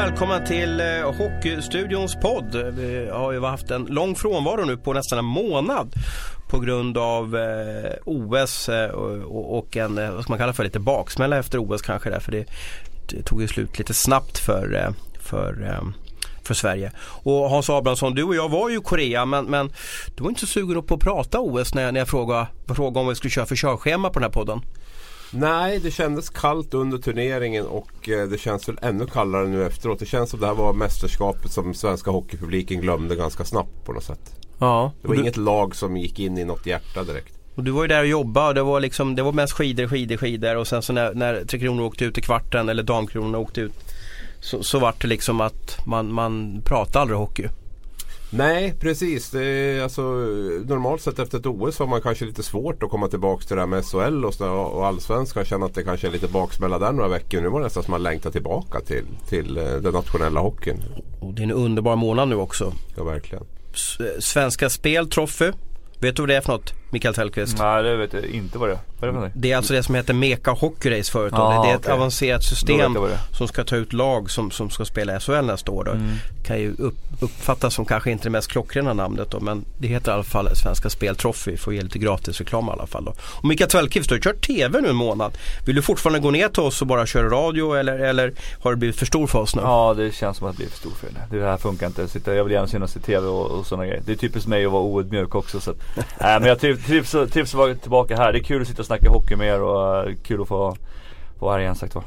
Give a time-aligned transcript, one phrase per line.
[0.00, 2.56] välkomna till eh, Hockeystudions podd.
[2.76, 5.92] Vi har ju haft en lång frånvaro nu på nästan en månad
[6.50, 11.38] på grund av eh, OS eh, och, en, vad ska man kalla för, lite baksmälla
[11.38, 12.44] efter OS kanske därför det,
[13.08, 15.82] det tog ju slut lite snabbt för, för
[16.42, 16.92] för Sverige.
[17.00, 19.72] Och Hans Abrahamsson, du och jag var ju i Korea men, men
[20.16, 23.08] du var inte så sugen på att prata OS när, när jag frågade, frågade om
[23.08, 24.60] vi skulle köra för körschema på den här podden.
[25.32, 29.98] Nej, det kändes kallt under turneringen och eh, det känns väl ännu kallare nu efteråt.
[29.98, 34.04] Det känns som det här var mästerskapet som svenska hockeypubliken glömde ganska snabbt på något
[34.04, 34.36] sätt.
[34.58, 34.92] Ja.
[35.02, 37.34] Det var du, inget lag som gick in i något hjärta direkt.
[37.54, 39.86] Och du var ju där och jobbade och det var, liksom, det var mest skidor,
[39.86, 43.38] skidor, skidor och sen så när, när Tre Kronor åkte ut i kvarten eller Damkronorna
[43.38, 43.72] åkte ut
[44.40, 47.48] så, så var det liksom att man, man pratade aldrig hockey.
[48.32, 49.30] Nej precis.
[49.30, 50.02] Det alltså,
[50.66, 53.62] normalt sett efter ett OS har man kanske lite svårt att komma tillbaka till det
[53.62, 55.44] här med SHL och, så, och allsvenskan.
[55.44, 57.40] Känna att det kanske är lite baksmälla där några veckor.
[57.40, 60.82] Nu var det nästan som man längtar tillbaka till, till eh, den nationella hockeyn.
[61.20, 62.72] Och det är en underbar månad nu också.
[62.96, 63.44] Ja verkligen.
[63.74, 65.52] S- Svenska Spel Trophy.
[65.98, 66.74] Vet du vad det är för något?
[66.90, 67.58] Mikael Tellqvist?
[67.58, 68.78] Nej det vet jag inte vad det är.
[69.00, 69.32] Vad är det för?
[69.34, 71.32] Det är alltså det som heter Meka Hockey Race förut.
[71.36, 71.92] Ah, det är ett okej.
[71.92, 72.96] avancerat system
[73.32, 75.84] som ska ta ut lag som, som ska spela SHL nästa år.
[75.84, 75.90] Då.
[75.90, 76.10] Mm.
[76.44, 80.10] Kan ju upp, uppfattas som kanske inte det mest klockrena namnet då, men det heter
[80.10, 81.56] i alla fall Svenska Spel Trophy.
[81.56, 83.14] Får ge lite gratis reklam i alla fall då.
[83.20, 85.38] Och Mikael Tellqvist, du har kört TV nu en månad.
[85.66, 88.32] Vill du fortfarande gå ner till oss och bara köra radio eller, eller
[88.62, 89.62] har det blivit för stor för oss nu?
[89.62, 91.38] Ja det känns som att det blir för stor för det.
[91.38, 92.08] Det här funkar inte.
[92.24, 94.02] Jag vill gärna synas i TV och, och sådana grejer.
[94.06, 95.60] Det är typiskt mig att vara oödmjuk också.
[95.60, 98.32] Så att, nej, men jag trivs, trivs, trivs att vara tillbaka här.
[98.32, 100.76] Det är kul att sitta och snacka hockey med er och uh, kul att få
[101.38, 102.04] få vara här igen sagt var.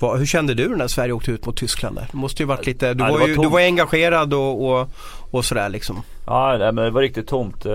[0.00, 2.08] Vad, hur kände du när Sverige åkte ut mot Tyskland där?
[2.12, 3.46] Det måste ju varit lite, du, Ja, var, var ju, tomt.
[3.46, 4.88] du var engagerad och, och,
[5.30, 6.02] och sådär liksom.
[6.26, 7.66] Ja nej, men det var riktigt tomt.
[7.66, 7.72] Eh,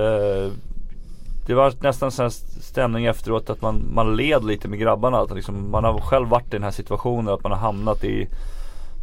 [1.47, 5.17] Det var nästan sån stämning efteråt att man, man led lite med grabbarna.
[5.19, 8.27] Att liksom, man har själv varit i den här situationen att man har hamnat i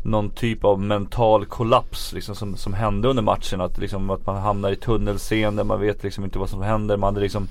[0.03, 3.61] någon typ av mental kollaps liksom, som, som hände under matchen.
[3.61, 6.97] Att, liksom, att man hamnar i tunnelseende, man vet liksom inte vad som händer.
[6.97, 7.49] Man hade liksom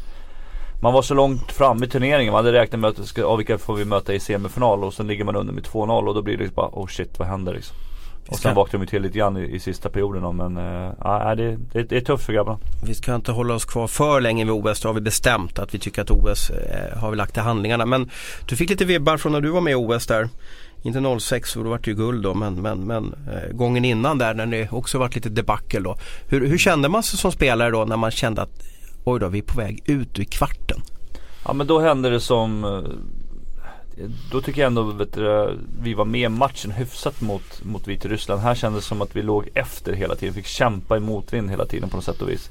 [0.81, 2.31] man var så långt fram i turneringen.
[2.31, 5.07] Man hade räknat med att ska, ja, vilka får vi möta i semifinal och sen
[5.07, 7.53] ligger man under med 2-0 och då blir det liksom bara oh shit vad händer
[7.53, 7.75] liksom.
[8.29, 11.83] Och sen vaknade de till lite grann i, i sista perioden men äh, det, det,
[11.83, 12.59] det är tufft för grabbarna.
[12.85, 14.81] Vi ska inte hålla oss kvar för länge vid OS.
[14.81, 17.85] Då har vi bestämt att vi tycker att OS eh, har vi lagt till handlingarna.
[17.85, 18.09] Men
[18.47, 20.29] du fick lite vibbar från när du var med i OS där.
[20.83, 24.17] Inte 06 för då vart det ju guld då men, men, men eh, gången innan
[24.17, 25.97] där när det också varit lite debacle då.
[26.27, 28.63] Hur, hur kände man sig som spelare då när man kände att
[29.03, 30.81] oj då vi är på väg ut i kvarten?
[31.45, 36.05] Ja men då hände det som eh, Då tycker jag ändå vet du, vi var
[36.05, 38.41] med i matchen hyfsat mot, mot Vitryssland.
[38.41, 40.35] Här kändes det som att vi låg efter hela tiden.
[40.35, 42.49] Fick kämpa i motvind hela tiden på något sätt och vis.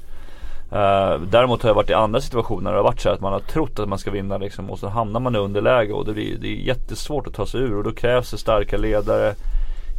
[0.71, 3.21] Uh, däremot har jag varit i andra situationer där det har varit så här att
[3.21, 6.05] man har trott att man ska vinna liksom, och så hamnar man i underläge och
[6.05, 9.35] det, blir, det är jättesvårt att ta sig ur och då krävs det starka ledare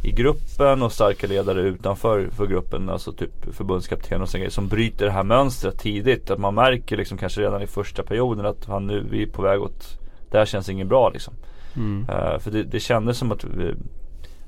[0.03, 4.67] i gruppen och starka ledare utanför för gruppen, alltså typ förbundskapten och sådana grejer som
[4.67, 6.31] bryter det här mönstret tidigt.
[6.31, 9.41] Att man märker liksom kanske redan i första perioden att han nu, vi är på
[9.41, 9.99] väg åt,
[10.31, 11.33] det här känns inget bra liksom.
[11.75, 12.01] Mm.
[12.09, 13.73] Uh, för det, det kändes som att vi,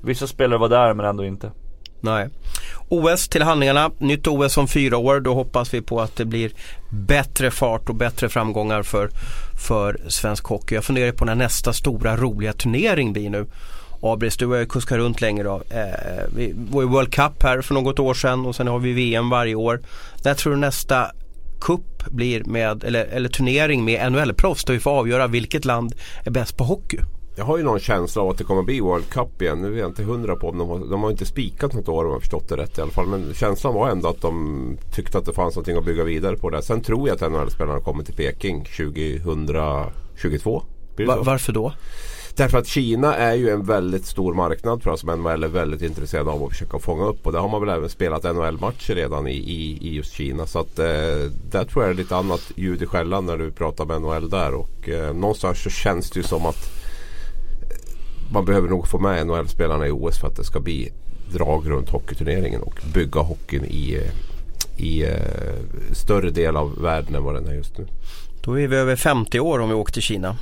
[0.00, 1.50] vissa spelare var där men ändå inte.
[2.04, 2.28] Nej.
[2.88, 3.90] OS till handlingarna.
[3.98, 5.20] Nytt OS om fyra år.
[5.20, 6.52] Då hoppas vi på att det blir
[6.90, 9.10] bättre fart och bättre framgångar för,
[9.68, 10.74] för svensk hockey.
[10.74, 13.46] Jag funderar på när nästa stora roliga turnering blir nu.
[14.02, 15.62] Abris, du har ju kuskat runt länge då.
[15.70, 18.92] Eh, vi var ju World Cup här för något år sedan och sen har vi
[18.92, 19.80] VM varje år.
[20.24, 21.10] När tror du nästa
[21.60, 25.94] cup blir med, eller, eller turnering med NHL-proffs där vi får avgöra vilket land
[26.24, 26.98] är bäst på hockey?
[27.36, 29.58] Jag har ju någon känsla av att det kommer bli World Cup igen.
[29.62, 32.04] Nu är jag inte hundra på om de har, de har inte spikat något år
[32.04, 33.06] om jag förstått det rätt i alla fall.
[33.06, 36.50] Men känslan var ändå att de tyckte att det fanns någonting att bygga vidare på
[36.50, 36.60] där.
[36.60, 40.62] Sen tror jag att NHL-spelarna kommer till Peking 2022.
[40.96, 41.72] Blir det Va, varför då?
[42.36, 45.82] Därför att Kina är ju en väldigt stor marknad för oss som NHL är väldigt
[45.82, 47.26] intresserade av att försöka fånga upp.
[47.26, 50.46] Och där har man väl även spelat NHL-matcher redan i, i, i just Kina.
[50.46, 50.84] Så att eh,
[51.50, 54.30] där tror jag det är lite annat ljud i skällan när du pratar med NHL
[54.30, 54.54] där.
[54.54, 56.83] Och eh, någonstans så känns det ju som att
[58.34, 60.92] man behöver nog få med NHL-spelarna i OS för att det ska bli
[61.32, 64.00] drag runt hockeyturneringen och bygga hockeyn i,
[64.76, 65.10] i eh,
[65.92, 67.86] större del av världen än vad den är just nu.
[68.44, 70.36] Då är vi över 50 år om vi åker till Kina.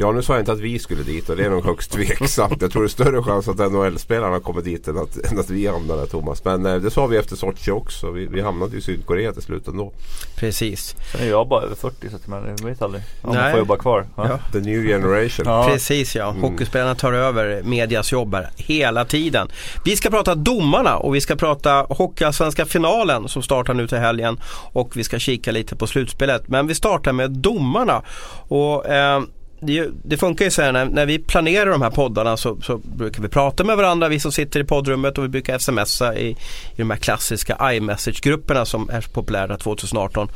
[0.00, 2.62] Ja nu sa jag inte att vi skulle dit och det är nog högst tveksamt.
[2.62, 5.66] Jag tror det är större chans att NHL-spelarna kommer dit än att, än att vi
[5.66, 6.44] hamnar där Thomas.
[6.44, 8.10] Men eh, det sa vi efter Sochi också.
[8.10, 9.92] Vi, vi hamnade i Sydkorea till slut ändå.
[10.36, 10.94] Precis.
[11.12, 13.02] Sen är jag bara över 40 så att man vet aldrig.
[13.22, 13.42] Om Nej.
[13.42, 14.06] man får jobba kvar.
[14.16, 14.28] Ja.
[14.28, 14.38] Ja.
[14.52, 15.44] The new generation.
[15.46, 15.68] Ja.
[15.68, 16.42] Precis ja, Mm.
[16.42, 19.48] hockeyspelarna tar över medias jobb här hela tiden.
[19.84, 24.40] Vi ska prata domarna och vi ska prata Hockeyallsvenska finalen som startar nu till helgen
[24.72, 26.48] och vi ska kika lite på slutspelet.
[26.48, 28.02] Men vi startar med domarna.
[28.48, 29.22] Och, eh,
[29.60, 32.76] det, det, funkar ju så här när, när, vi planerar de här poddarna så, så,
[32.78, 36.28] brukar vi prata med varandra, vi som sitter i poddrummet och vi brukar smsa i,
[36.30, 36.36] i
[36.76, 40.28] de här klassiska iMessage-grupperna som är så populära 2018.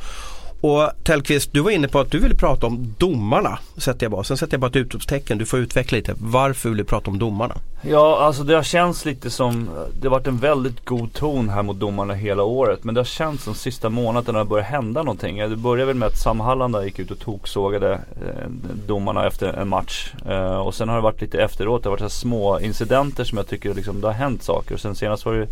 [0.65, 3.59] Och Tellqvist, du var inne på att du ville prata om domarna.
[3.77, 4.23] Sätter jag bara.
[4.23, 5.37] Sen sätter jag bara ett utropstecken.
[5.37, 6.15] Du får utveckla lite.
[6.17, 7.55] Varför vill du prata om domarna?
[7.81, 9.69] Ja, alltså det har känts lite som
[10.01, 12.83] Det har varit en väldigt god ton här mot domarna hela året.
[12.83, 15.37] Men det har känts som sista månaden när det börjar hända någonting.
[15.37, 18.49] Det började väl med att Sam Hallanda gick ut och toksågade eh,
[18.87, 20.13] domarna efter en match.
[20.29, 21.83] Eh, och sen har det varit lite efteråt.
[21.83, 24.73] Det har varit så små incidenter som jag tycker liksom, det har hänt saker.
[24.73, 25.47] Och sen senast var det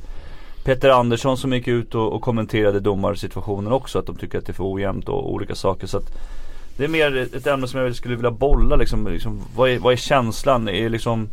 [0.63, 3.99] Peter Andersson som gick ut och, och kommenterade domarsituationen också.
[3.99, 5.87] Att de tycker att det är för ojämnt och olika saker.
[5.87, 6.17] Så att
[6.77, 9.07] det är mer ett ämne som jag skulle vilja bolla liksom.
[9.07, 10.69] liksom vad, är, vad är känslan?
[10.69, 11.29] Är liksom,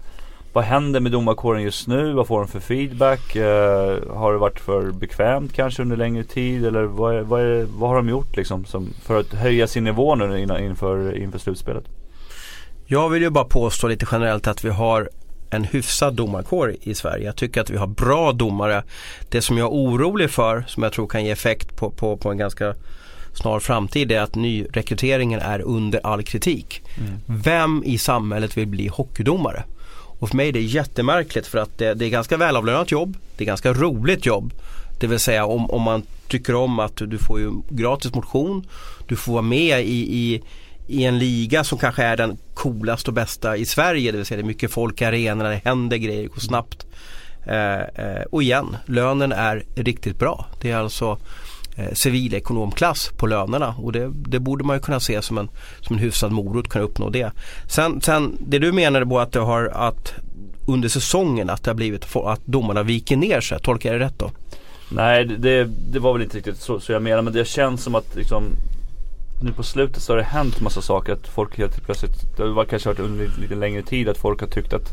[0.53, 2.13] vad händer med domarkåren just nu?
[2.13, 3.37] Vad får de för feedback?
[3.37, 6.67] Eh, har det varit för bekvämt kanske under längre tid?
[6.67, 9.85] Eller vad, är, vad, är, vad har de gjort liksom som, för att höja sin
[9.85, 11.85] nivå nu inför, inför slutspelet?
[12.87, 15.09] Jag vill ju bara påstå lite generellt att vi har
[15.51, 17.25] en hyfsad domarkår i Sverige.
[17.25, 18.83] Jag tycker att vi har bra domare.
[19.29, 22.31] Det som jag är orolig för, som jag tror kan ge effekt på, på, på
[22.31, 22.75] en ganska
[23.35, 26.83] snar framtid är att nyrekryteringen är under all kritik.
[26.99, 27.13] Mm.
[27.27, 29.63] Vem i samhället vill bli hockeydomare?
[30.21, 33.17] Och för mig är det jättemärkligt för att det, det, är ganska välavlönat jobb.
[33.37, 34.53] Det är ganska roligt jobb.
[35.01, 38.67] Det vill säga om, om man tycker om att du får ju gratis motion.
[39.07, 40.43] Du får vara med i, i
[40.91, 44.13] i en liga som kanske är den coolaste och bästa i Sverige.
[44.13, 46.87] Det vill säga det är mycket folk i arenorna, det händer grejer, det går snabbt.
[47.47, 50.47] Eh, eh, och igen, lönen är riktigt bra.
[50.61, 51.19] Det är alltså
[51.77, 55.49] eh, civilekonomklass på lönerna och det, det, borde man ju kunna se som en,
[55.81, 57.31] som en hyfsad morot kunna uppnå det.
[57.69, 60.13] Sen, sen det du menade på att det har att
[60.67, 64.19] under säsongen att det har blivit att domarna viker ner sig, tolkar jag det rätt
[64.19, 64.31] då?
[64.93, 67.95] Nej det, det var väl inte riktigt så, så jag menar men det känns som
[67.95, 68.45] att liksom
[69.43, 71.13] nu på slutet så har det hänt massa saker.
[71.13, 74.49] Att folk helt plötsligt, det har kanske varit under lite längre tid att folk har
[74.49, 74.93] tyckt att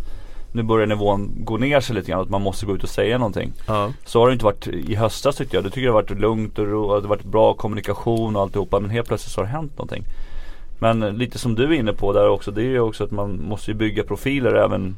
[0.52, 2.22] nu börjar nivån gå ner sig lite grann.
[2.22, 3.54] Att man måste gå ut och säga någonting.
[3.68, 3.92] Ja.
[4.06, 5.64] Så har det inte varit i höstas tyckte jag.
[5.64, 8.80] Det tycker jag har varit lugnt och ro, det har varit bra kommunikation och alltihopa.
[8.80, 10.04] Men helt plötsligt så har det hänt någonting.
[10.80, 12.52] Men lite som du är inne på där också.
[12.52, 14.98] Det är ju också att man måste bygga profiler även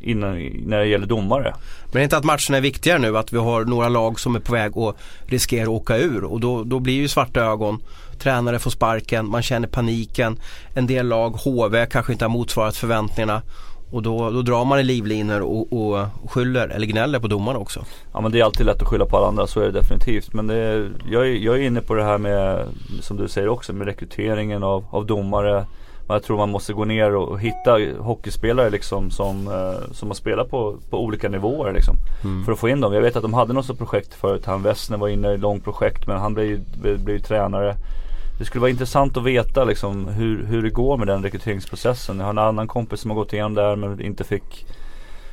[0.00, 0.34] innan,
[0.66, 1.54] när det gäller domare.
[1.84, 3.18] Men det är inte att matcherna är viktigare nu?
[3.18, 4.96] Att vi har några lag som är på väg att
[5.26, 7.80] riskera att åka ur och då, då blir ju svarta ögon
[8.18, 10.38] tränare får sparken, man känner paniken.
[10.74, 13.42] En del lag, HV, kanske inte har motsvarat förväntningarna.
[13.90, 17.84] Och då, då drar man i livlinor och, och skyller eller gnäller på domarna också.
[18.12, 20.32] Ja men det är alltid lätt att skylla på alla andra, så är det definitivt.
[20.32, 22.66] Men det är, jag, är, jag är inne på det här med,
[23.00, 25.66] som du säger också, med rekryteringen av, av domare.
[26.08, 30.50] Jag tror man måste gå ner och hitta hockeyspelare liksom som, eh, som har spelat
[30.50, 31.94] på, på olika nivåer liksom.
[32.24, 32.44] Mm.
[32.44, 32.92] För att få in dem.
[32.92, 34.46] Jag vet att de hade något projekt förut.
[34.46, 37.74] Han Wessner var inne i ett långt projekt men han blev ju, blev ju tränare.
[38.38, 42.18] Det skulle vara intressant att veta liksom hur, hur det går med den rekryteringsprocessen.
[42.18, 44.66] Jag har en annan kompis som har gått igenom där men inte fick,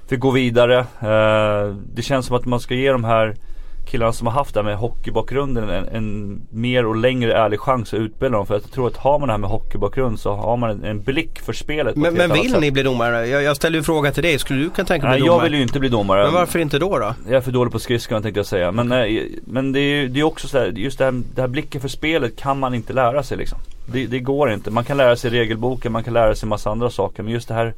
[0.08, 0.80] fick gå vidare.
[0.80, 3.36] Eh, det känns som att man ska ge de här
[3.86, 7.94] killarna som har haft det här med hockeybakgrunden en, en mer och längre ärlig chans
[7.94, 8.48] att utbilda dem.
[8.48, 11.02] För jag tror att har man det här med hockeybakgrund så har man en, en
[11.02, 11.96] blick för spelet.
[11.96, 13.28] Men, men vill ni bli domare?
[13.28, 14.40] Jag, jag ställer ju fråga till dig.
[14.40, 15.38] Skulle du kunna tänka dig bli domare?
[15.38, 16.24] Nej jag vill ju inte bli domare.
[16.24, 17.14] Men varför inte då då?
[17.26, 18.72] Jag är för dålig på skridskan tänkte jag säga.
[18.72, 19.18] Men, okay.
[19.18, 21.88] Eh, men det är ju också så här, just det här, det här blicken för
[21.88, 23.58] spelet kan man inte lära sig liksom.
[23.92, 24.72] Det, det går inte.
[24.72, 27.24] Man kan lära sig regelboken, man kan lära sig massa andra saker.
[27.24, 27.74] Men just det här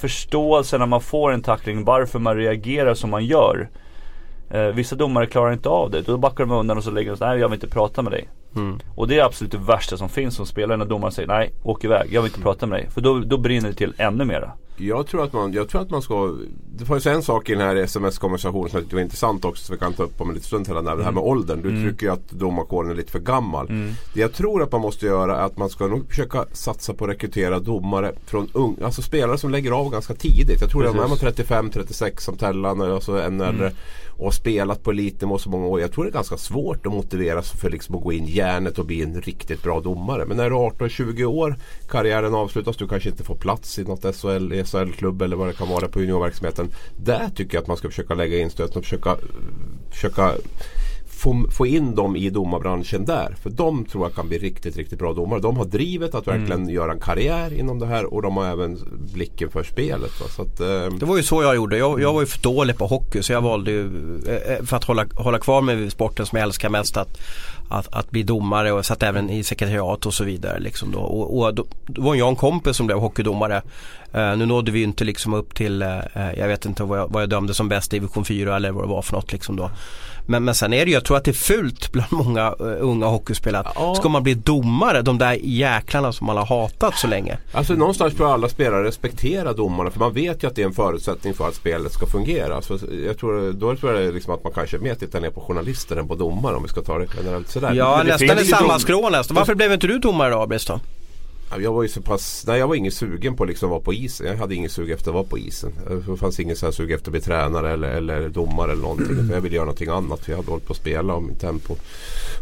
[0.00, 3.68] förståelsen när man får en tackling, varför man reagerar som man gör.
[4.50, 6.02] Eh, vissa domare klarar inte av det.
[6.02, 8.12] Då backar de undan och så lägger de sig, nej jag vill inte prata med
[8.12, 8.28] dig.
[8.56, 8.78] Mm.
[8.94, 11.84] Och det är absolut det värsta som finns som spelare när domaren säger nej, åk
[11.84, 12.44] iväg, jag vill inte mm.
[12.44, 12.90] prata med dig.
[12.90, 14.52] För då, då brinner det till ännu mera.
[14.80, 16.36] Jag tror att man, jag tror att man ska
[16.76, 19.74] Det fanns en sak i den här sms-konversationen som jag tyckte var intressant också som
[19.74, 20.64] vi kan ta upp om en liten stund.
[20.64, 21.18] Till det här med mm.
[21.18, 21.62] åldern.
[21.62, 21.90] Du mm.
[21.90, 23.68] tycker ju att domarkåren är lite för gammal.
[23.68, 23.92] Mm.
[24.14, 27.04] Det jag tror att man måste göra är att man ska nog försöka satsa på
[27.04, 30.60] att rekrytera domare från ung, alltså spelare som lägger av ganska tidigt.
[30.60, 31.00] Jag tror Precis.
[31.00, 33.72] att de är 35-36 som Tellan och så en äldre.
[34.18, 35.80] Och har spelat på elitnivå så många år.
[35.80, 38.78] Jag tror det är ganska svårt att motivera sig för liksom att gå in järnet
[38.78, 40.26] och bli en riktigt bra domare.
[40.26, 41.56] Men när du är 18-20 år,
[41.88, 45.68] karriären avslutas, du kanske inte får plats i något SHL, SHL-klubb eller vad det kan
[45.68, 46.68] vara på juniorverksamheten.
[46.96, 49.16] Där tycker jag att man ska försöka lägga in stöten och försöka,
[49.90, 50.34] försöka
[51.18, 53.36] få, få in dem i domarbranschen där.
[53.42, 55.40] För de tror jag kan bli riktigt, riktigt bra domare.
[55.40, 56.74] De har drivet att verkligen mm.
[56.74, 58.78] göra en karriär inom det här och de har även
[59.14, 60.10] blicken för spelet.
[60.38, 60.98] Att, eh.
[60.98, 61.78] Det var ju så jag gjorde.
[61.78, 63.84] Jag, jag var ju för dålig på hockey så jag valde ju
[64.28, 67.20] eh, eh, för att hålla, hålla kvar vid sporten som jag älskar mest att,
[67.68, 70.58] att, att bli domare och satt även i sekretariat och så vidare.
[70.60, 70.98] Liksom då.
[70.98, 73.62] Och, och då, då var jag en kompis som blev hockeydomare.
[74.14, 77.22] Uh, nu nådde vi inte liksom upp till, uh, jag vet inte vad jag, vad
[77.22, 79.70] jag dömde som bäst i division 4 eller vad det var för något liksom då.
[80.30, 83.06] Men, men sen är det ju, tror att det är fult bland många uh, unga
[83.06, 83.66] hockeyspelare.
[83.74, 83.94] Ja.
[83.94, 87.38] Ska man bli domare, de där jäklarna som man har hatat så länge.
[87.52, 90.66] Alltså någonstans tror jag alla spelare respekterar domarna för man vet ju att det är
[90.66, 92.62] en förutsättning för att spelet ska fungera.
[92.62, 95.96] Så jag tror, då tror jag liksom att man kanske mer tittar ner på journalister
[95.96, 97.72] än på domare om vi ska ta det generellt sådär.
[97.74, 99.34] Ja, nästan ju samma skrå nästan.
[99.34, 100.70] Varför blev inte du domare då, Abris
[101.56, 103.92] Jag var ju så pass, nej jag var ingen sugen på att liksom vara på
[103.94, 104.26] isen.
[104.26, 105.72] Jag hade ingen sug efter att vara på isen.
[106.06, 109.10] Det fanns ingen så här sug efter att bli tränare eller, eller domare eller någonting.
[109.10, 110.20] Utan Jag ville göra någonting annat.
[110.24, 111.76] För jag hade hållit på att spela om än på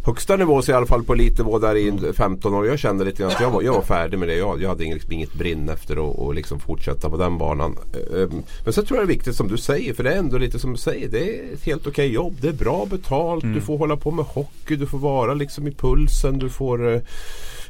[0.07, 2.67] högsta nivå så i alla fall på elitnivå där i 15 år.
[2.67, 4.37] Jag kände lite grann att jag var, jag var färdig med det.
[4.37, 7.77] Jag, jag hade liksom inget brinn efter att och liksom fortsätta på den banan.
[8.15, 9.95] Ehm, Men så tror jag det är viktigt som du säger.
[9.95, 11.09] För det är ändå lite som du säger.
[11.09, 12.37] Det är ett helt okej jobb.
[12.41, 13.45] Det är bra betalt.
[13.45, 14.77] Du får hålla på med hockey.
[14.77, 16.39] Du får vara liksom i pulsen.
[16.39, 17.01] Du får eh,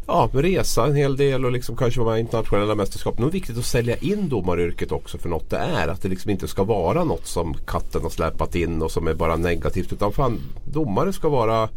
[0.06, 3.16] ja, resa en hel del och liksom kanske vara med i internationella mästerskap.
[3.16, 5.88] Det är viktigt att sälja in domaryrket också för något det är.
[5.88, 9.14] Att det liksom inte ska vara något som katten har släpat in och som är
[9.14, 9.92] bara negativt.
[9.92, 11.68] Utan fan, domare ska vara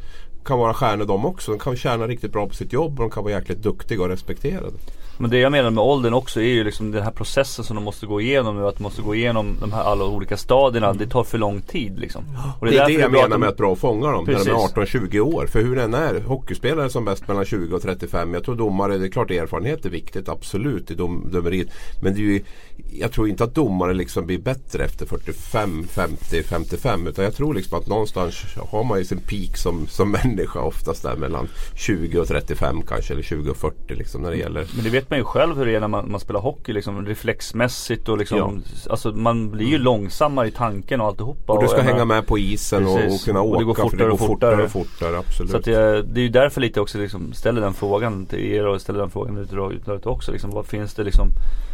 [0.46, 1.52] kan vara stjärnor de också.
[1.52, 4.10] De kan tjäna riktigt bra på sitt jobb och de kan vara jäkligt duktiga och
[4.10, 4.78] respekterade.
[5.22, 7.84] Men det jag menar med åldern också är ju liksom den här processen som de
[7.86, 8.68] måste gå igenom nu.
[8.68, 10.94] Att de måste gå igenom de här alla olika stadierna.
[10.94, 12.24] Det tar för lång tid liksom.
[12.60, 14.48] Och Det är det därför jag bra menar de- med att bra fånga dem Precis.
[14.48, 15.48] när de är 18-20 år.
[15.48, 18.34] För hur den är, hockeyspelare som bäst mellan 20 och 35.
[18.34, 21.68] Jag tror domare, det är klart erfarenhet är viktigt absolut i dom, domeriet.
[22.02, 22.44] Men det är ju,
[22.92, 27.08] jag tror inte att domare liksom blir bättre efter 45, 50, 55.
[27.08, 28.36] Utan jag tror liksom att någonstans
[28.72, 33.14] har man ju sin peak som, som människa oftast där mellan 20 och 35 kanske.
[33.14, 35.66] Eller 20 och 40 liksom när det gäller Men det vet man ju själv hur
[35.66, 39.78] det är när man, man spelar hockey liksom reflexmässigt och liksom Alltså man blir ju
[39.78, 41.54] långsammare i tanken och alltihopa.
[41.54, 43.60] och du ska jag hänga med på isen och, och kunna Och åka.
[43.60, 45.18] det går för det fortare går och fortare och fortare.
[45.18, 45.52] Absolut.
[45.52, 48.68] Så att jag, det är ju därför lite också liksom ställer den frågan till er
[48.68, 49.54] och ställer den frågan ut
[49.90, 50.32] ut också.
[50.32, 51.28] Liksom, vad finns det liksom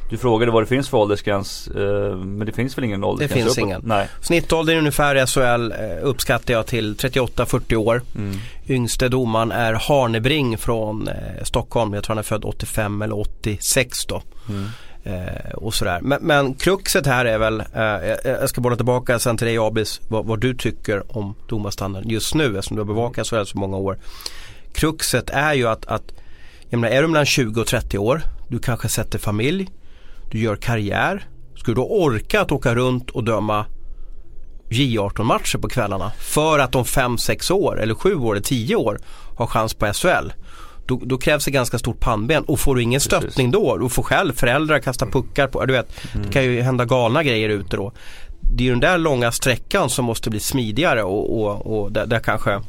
[0.09, 3.43] Du frågade vad det finns för åldersgräns eh, men det finns väl ingen åldersgräns?
[3.43, 3.67] finns uppåt?
[3.67, 3.81] ingen.
[3.85, 4.07] Nej.
[4.21, 8.01] Snittåldern ungefär i SHL eh, uppskattar jag till 38-40 år.
[8.15, 8.37] Mm.
[8.67, 11.93] Yngste domaren är Harnebring från eh, Stockholm.
[11.93, 14.21] Jag tror han är född 85 eller 86 då.
[14.49, 14.65] Mm.
[15.53, 15.99] Och sådär.
[16.01, 20.01] Men, men kruxet här är väl, jag, jag ska bolla tillbaka sen till dig Abis,
[20.07, 23.77] vad, vad du tycker om domarstandarden just nu eftersom du har bevakat SHL så många
[23.77, 23.97] år.
[24.73, 26.13] Kruxet är ju att, att
[26.69, 29.69] jag menar, är du mellan 20 och 30 år, du kanske sätter familj,
[30.31, 31.27] du gör karriär.
[31.55, 33.65] Ska du då orka att åka runt och döma
[34.69, 38.99] J18-matcher på kvällarna för att om 5-6 år eller 7 år eller 10 år
[39.37, 40.31] har chans på SHL.
[40.85, 43.07] Då, då krävs det ganska stort pannben och får du ingen Precis.
[43.07, 46.85] stöttning då, du får själv föräldrar kasta puckar på, du vet, det kan ju hända
[46.85, 47.91] galna grejer ute då.
[48.55, 52.19] Det är den där långa sträckan som måste bli smidigare och, och, och där, där
[52.19, 52.61] kanske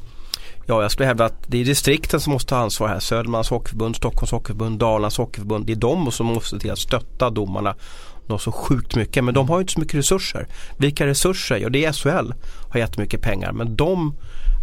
[0.69, 3.01] Ja, jag skulle hävda att det är distrikten som måste ta ansvar här.
[3.01, 5.67] Södermanlands hockeyförbund, Stockholms hockeyförbund, Dalarnas hockeyförbund.
[5.67, 7.75] Det är de som måste se till att stötta domarna
[8.27, 9.25] något så sjukt mycket.
[9.25, 10.49] Men de har ju inte så mycket resurser.
[10.79, 11.57] Vilka resurser?
[11.57, 12.33] Ja, det är SHL
[12.71, 13.53] har jättemycket pengar.
[13.53, 14.15] Men de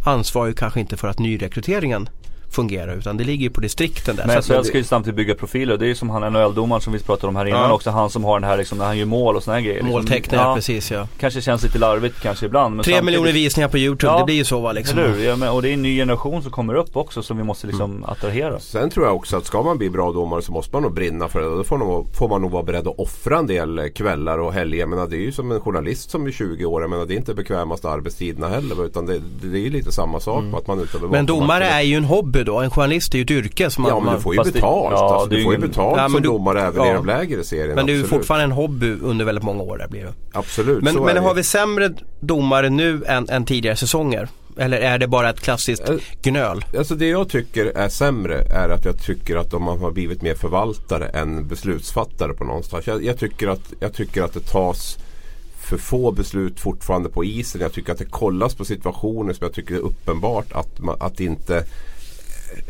[0.05, 2.09] ansvarar ju kanske inte för att nyrekryteringen
[2.53, 4.27] fungerar utan det ligger ju på distrikten där.
[4.27, 5.77] Men SHL ska ju samtidigt bygga profiler.
[5.77, 7.73] Det är ju som han NHL-domaren som vi pratade om här innan Ja.
[7.73, 7.89] också.
[7.89, 9.75] Han som har den här liksom, när han gör mål och såna här grejer.
[9.75, 9.91] Liksom.
[9.91, 11.07] Målteckningar, Ja, precis ja.
[11.19, 12.75] Kanske känns lite larvigt kanske ibland.
[12.75, 14.99] Men Tre samtidigt- miljoner visningar på YouTube, Ja, det blir ju så va liksom.
[14.99, 15.23] Eller hur?
[15.25, 17.67] Ja, men, och det är en ny generation som kommer upp också som vi måste
[17.67, 18.59] liksom attrahera.
[18.59, 21.27] Sen tror jag också att ska man bli bra domare så måste man nog brinna
[21.27, 21.45] för det.
[21.57, 24.53] Då får, nog, får man nog vara beredd att offra en del eh, kvällar och
[24.53, 24.79] helger.
[24.79, 26.81] Jag menar, det är ju som en journalist som är 20 år.
[26.81, 28.85] Jag menar, det är inte bekvämaste arbetstiderna heller.
[28.85, 30.43] Utan det, det är ju lite samma sak.
[30.57, 32.59] Att man och Men domare är ju en hobby då.
[32.59, 33.69] En journalist är ju ett yrke.
[33.69, 34.91] Som Ja man, men du får ju fast det- betalt.
[34.91, 36.85] ja, alltså, det är du ju får ju betalt Ja, men som du- domare även
[36.85, 36.91] ja.
[36.91, 37.75] i de lägre serierna.
[37.75, 39.77] Men det är ju fortfarande en hobby under väldigt många år.
[39.77, 40.13] Där blir det.
[40.33, 44.27] Absolut, Men, men har vi sämre domare nu än, än tidigare säsonger?
[44.57, 46.65] Eller är det bara ett klassiskt Eh, gnöl?
[46.77, 50.35] Alltså det jag tycker är sämre är att jag tycker att de har blivit mer
[50.35, 52.87] förvaltare än beslutsfattare på någonstans.
[52.87, 54.97] Jag, jag, tycker, att, jag tycker att det tas
[55.69, 57.61] för få beslut fortfarande på isen.
[57.61, 61.19] Jag tycker att det kollas på situationer som jag tycker är uppenbart att, man, att
[61.19, 61.63] inte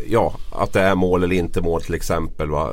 [0.09, 2.49] Ja, att det är mål eller inte mål till exempel.
[2.49, 2.69] Va?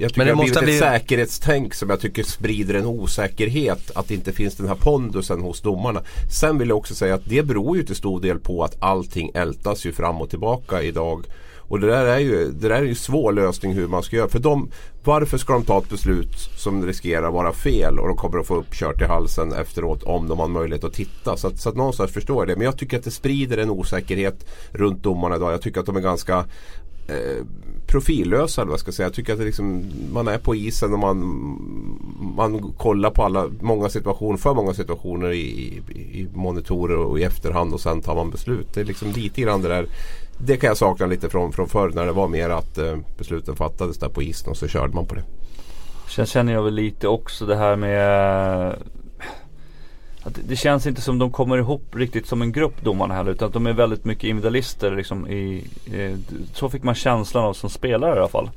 [0.00, 2.86] Jag tycker Men det det har blivit bli- ett säkerhetstänk som jag tycker sprider en
[2.86, 3.90] osäkerhet.
[3.94, 6.02] Att det inte finns den här pondusen hos domarna.
[6.40, 9.30] Sen vill jag också säga att det beror ju till stor del på att allting
[9.34, 11.24] ältas ju fram och tillbaka idag.
[11.68, 14.28] Och det där är ju, det där är ju svår lösning hur man ska göra.
[14.28, 14.70] För de,
[15.04, 18.46] varför ska de ta ett beslut som riskerar att vara fel och de kommer att
[18.46, 21.36] få uppkört i halsen efteråt om de har möjlighet att titta.
[21.36, 22.56] Så att, så att någonstans förstår jag det.
[22.56, 25.52] Men jag tycker att det sprider en osäkerhet runt domarna idag.
[25.52, 26.44] Jag tycker att de är ganska
[27.08, 27.44] eh,
[27.86, 29.06] profillösa eller vad jag ska säga.
[29.06, 31.18] Jag tycker att det liksom, man är på isen och man,
[32.36, 37.22] man kollar på alla, många situationer, för många situationer i, i, i monitorer och i
[37.22, 38.74] efterhand och sen tar man beslut.
[38.74, 39.86] Det är liksom lite grann det där
[40.38, 43.56] det kan jag sakna lite från, från förr när det var mer att eh, besluten
[43.56, 45.22] fattades där på isen och så körde man på det.
[46.08, 48.74] Sen känner jag väl lite också det här med eh,
[50.22, 53.48] att det känns inte som de kommer ihop riktigt som en grupp domarna heller utan
[53.48, 56.16] att de är väldigt mycket individualister liksom i, i,
[56.54, 58.50] Så fick man känslan av som spelare i alla fall.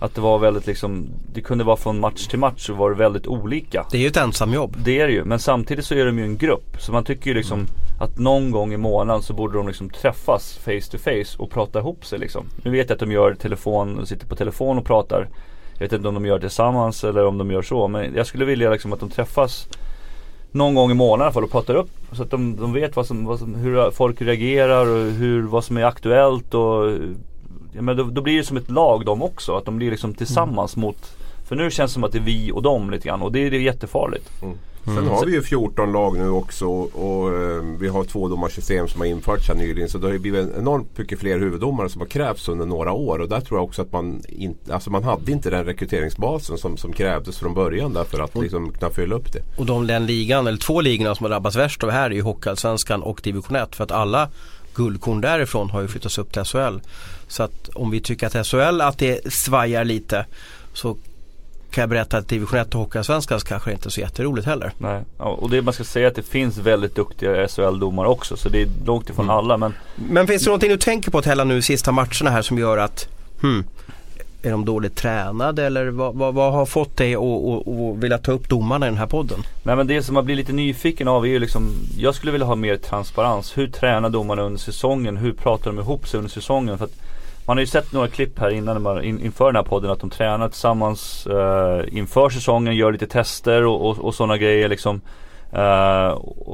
[0.00, 2.96] Att det var väldigt liksom, det kunde vara från match till match så var det
[2.96, 3.86] väldigt olika.
[3.90, 4.76] Det är ju ett ensamjobb.
[4.84, 6.76] Det är det ju, men samtidigt så är de ju en grupp.
[6.78, 7.70] Så man tycker ju liksom mm.
[8.00, 11.78] att någon gång i månaden så borde de liksom träffas face to face och prata
[11.78, 12.46] ihop sig liksom.
[12.62, 15.28] Nu vet jag att de gör telefon, sitter på telefon och pratar.
[15.72, 17.88] Jag vet inte om de gör det tillsammans eller om de gör så.
[17.88, 19.68] Men jag skulle vilja liksom att de träffas
[20.52, 21.90] någon gång i månaden i alla fall och pratar upp.
[22.12, 25.64] Så att de, de vet vad som, vad som, hur folk reagerar och hur, vad
[25.64, 26.92] som är aktuellt och
[27.72, 29.56] ja, men då, då, blir det som ett lag de också.
[29.56, 30.86] Att de blir liksom tillsammans mm.
[30.86, 31.16] mot
[31.48, 33.50] För nu känns det som att det är vi och dem lite grann och det,
[33.50, 34.42] det är jättefarligt.
[34.42, 34.56] Mm.
[34.84, 35.08] Sen mm.
[35.08, 39.08] har vi ju 14 lag nu också och eh, vi har två domarsystem som har
[39.08, 39.88] införts här nyligen.
[39.88, 43.18] Så det har ju blivit enormt mycket fler huvuddomare som har krävts under några år.
[43.18, 46.76] Och där tror jag också att man inte, alltså man hade inte den rekryteringsbasen som,
[46.76, 49.42] som krävdes från början där för att liksom kunna fylla upp det.
[49.58, 52.14] Och de, den ligan, eller två ligorna som har drabbats värst av det här är
[52.14, 53.76] ju Hockeyallsvenskan och Division 1.
[53.76, 54.28] För att alla
[54.74, 56.78] guldkorn därifrån har ju flyttats upp till SHL.
[57.28, 60.26] Så att om vi tycker att SHL att det svajar lite
[60.72, 60.96] så
[61.70, 64.72] kan jag berätta att division 1 och Hockeyallsvenskan kanske inte är så jätteroligt heller.
[64.78, 68.48] Nej, ja, och det man ska säga att det finns väldigt duktiga SHL-domare också så
[68.48, 69.36] det är långt ifrån mm.
[69.36, 72.42] alla men Men finns det någonting du tänker på att hälla nu sista matcherna här
[72.42, 73.08] som gör att
[73.40, 73.64] hmm,
[74.42, 78.48] är de dåligt tränade eller vad, vad, vad har fått dig att vilja ta upp
[78.48, 79.42] domarna i den här podden?
[79.62, 82.46] Nej men det som man blir lite nyfiken av är ju liksom Jag skulle vilja
[82.46, 83.58] ha mer transparens.
[83.58, 85.16] Hur tränar domarna under säsongen?
[85.16, 86.78] Hur pratar de ihop sig under säsongen?
[86.78, 86.88] För
[87.46, 90.10] man har ju sett några klipp här innan, in, inför den här podden att de
[90.10, 95.00] tränar tillsammans uh, inför säsongen, gör lite tester och, och, och sådana grejer liksom.
[95.52, 96.08] Uh,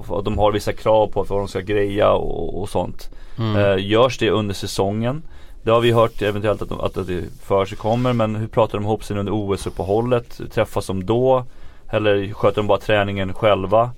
[0.09, 3.11] och de har vissa krav på vad de ska greja och, och sånt.
[3.39, 3.57] Mm.
[3.57, 5.23] Uh, görs det under säsongen?
[5.67, 8.85] Det har vi hört eventuellt att, att, att det för kommer men hur pratar de
[8.85, 10.41] ihop sig under OS-uppehållet?
[10.53, 11.45] Träffas de då?
[11.91, 13.91] Eller sköter de bara träningen själva?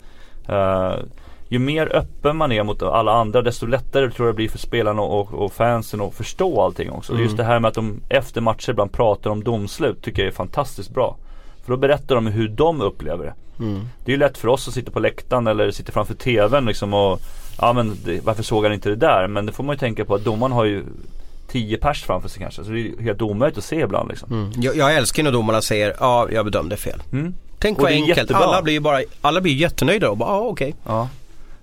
[0.48, 0.94] Uh,
[1.48, 4.58] ju mer öppen man är mot alla andra desto lättare tror jag det blir för
[4.58, 7.12] spelarna och, och fansen att förstå allting också.
[7.12, 7.24] Mm.
[7.24, 10.37] Just det här med att de efter matcher ibland pratar om domslut tycker jag är
[10.37, 11.16] fantastiskt bra.
[11.64, 13.64] För då berättar de hur de upplever det.
[13.64, 13.81] Mm.
[14.04, 16.94] Det är ju lätt för oss att sitta på läktaren eller sitta framför TVn liksom
[16.94, 17.20] och
[17.61, 19.26] Ja men det, varför såg han inte det där?
[19.28, 20.85] Men det får man ju tänka på att domaren har ju
[21.48, 22.64] 10 pers framför sig kanske.
[22.64, 24.32] Så det är helt omöjligt att se ibland liksom.
[24.32, 24.52] Mm.
[24.56, 27.02] Jag, jag, älskar när domarna säger ja jag bedömde fel.
[27.12, 27.34] Mm.
[27.58, 28.18] Tänk vad enkelt.
[28.18, 28.44] Jättebra.
[28.44, 30.68] Alla blir ju bara, alla blir jättenöjda och bara okej.
[30.68, 30.94] Okay.
[30.94, 31.08] Ja.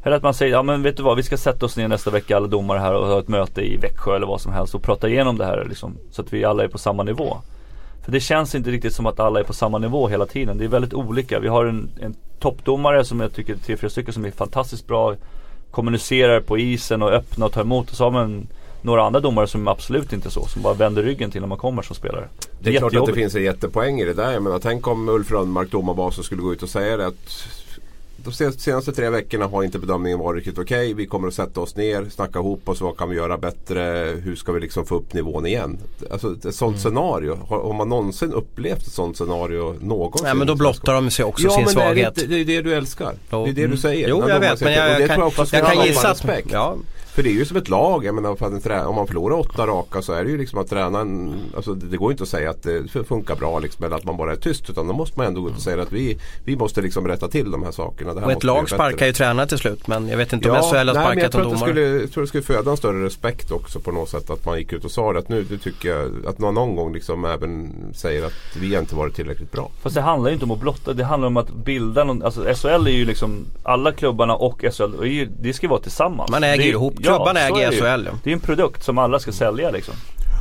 [0.04, 2.12] Eller att man säger, ja men vet du vad, vi ska sätta oss ner nästa
[2.12, 4.84] vecka alla domare här och ha ett möte i Växjö eller vad som helst och
[4.84, 5.98] prata igenom det här liksom.
[6.12, 7.38] Så att vi alla är på samma nivå.
[8.04, 10.58] För det känns inte riktigt som att alla är på samma nivå hela tiden.
[10.58, 11.39] Det är väldigt olika.
[11.39, 15.15] Vi har en, en toppdomare som jag tycker, tre, fyra stycken som är fantastiskt bra.
[15.71, 17.89] Kommunicerar på isen och öppnar och tar emot.
[17.89, 18.48] Och så har man
[18.86, 20.45] några andra domare som absolut inte är så.
[20.45, 22.28] Som bara vänder ryggen till när man kommer som spelare.
[22.60, 24.32] Det är, det är klart att det finns en jättepoäng i det där.
[24.32, 27.48] Jag menar, tänk om Ulf Rönnmark, domarbasen, skulle gå ut och säga det att
[28.26, 30.78] de senaste tre veckorna har inte bedömningen varit riktigt okej.
[30.78, 30.93] Okay.
[30.93, 32.82] Vi kommer att sätta oss ner, snacka ihop oss.
[32.82, 33.82] Vad kan vi göra bättre?
[34.24, 35.78] Hur ska vi liksom få upp nivån igen?
[36.12, 36.80] Alltså ett sånt mm.
[36.80, 37.39] scenario.
[37.48, 40.26] Har, har, man någonsin upplevt ett sånt scenario någonsin?
[40.26, 42.13] Nej men då blottar de sig också ja, sin svaghet.
[42.15, 43.13] Ja men det är det du älskar.
[43.30, 44.10] Det är det du säger.
[44.10, 46.26] Jo jag vet men jag, jag, kan, jag kan gissa att...
[46.52, 46.78] Ja.
[47.15, 48.06] För det är ju som ett lag.
[48.06, 50.99] Jag menar, för om man förlorar åtta raka så är det ju liksom att träna
[50.99, 54.17] en, alltså det går inte att säga att det funkar bra liksom, eller att man
[54.17, 54.69] bara är tyst.
[54.69, 57.28] Utan då måste man ändå gå ut och säga att vi, vi måste liksom rätta
[57.28, 58.12] till de här sakerna.
[58.12, 59.88] och ett lag sparkar ju tränare till slut.
[59.88, 61.58] Men jag vet inte om SHL har sparkat någon domare.
[61.58, 64.30] Skulle, jag tror det skulle föda en större respekt också på något sätt.
[64.30, 65.19] Att man gick ut och sa det.
[65.19, 68.95] Att nu det tycker jag att man någon gång liksom även säger att vi inte
[68.95, 69.71] varit tillräckligt bra.
[69.82, 70.93] Fast det handlar ju inte om att blotta.
[70.93, 75.28] Det handlar om att bilda någon, alltså SHL är ju liksom alla klubbarna och SHL.
[75.39, 76.32] Det ska ju vara tillsammans.
[76.32, 78.10] Man äger ju ihop Klubban ja, äger SHL.
[78.24, 79.94] Det är en produkt som alla ska sälja liksom.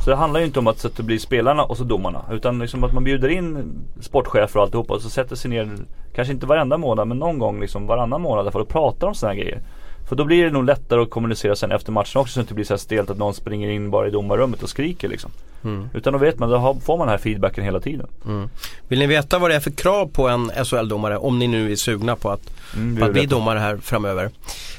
[0.05, 2.25] Så det handlar ju inte om att sätta bli spelarna och så domarna.
[2.31, 5.69] Utan liksom att man bjuder in sportchefer och alltihopa och så sätter sig ner,
[6.15, 9.35] kanske inte varenda månad men någon gång liksom varannan månad för att prata om sådana
[9.35, 9.61] grejer.
[10.09, 12.45] För då blir det nog lättare att kommunicera sen efter matchen också så att det
[12.45, 15.31] inte blir så här stelt att någon springer in bara i domarrummet och skriker liksom.
[15.63, 15.89] Mm.
[15.93, 18.07] Utan då vet man, då får man den här feedbacken hela tiden.
[18.25, 18.49] Mm.
[18.87, 21.75] Vill ni veta vad det är för krav på en SHL-domare om ni nu är
[21.75, 24.29] sugna på att, mm, på att bli domare här framöver?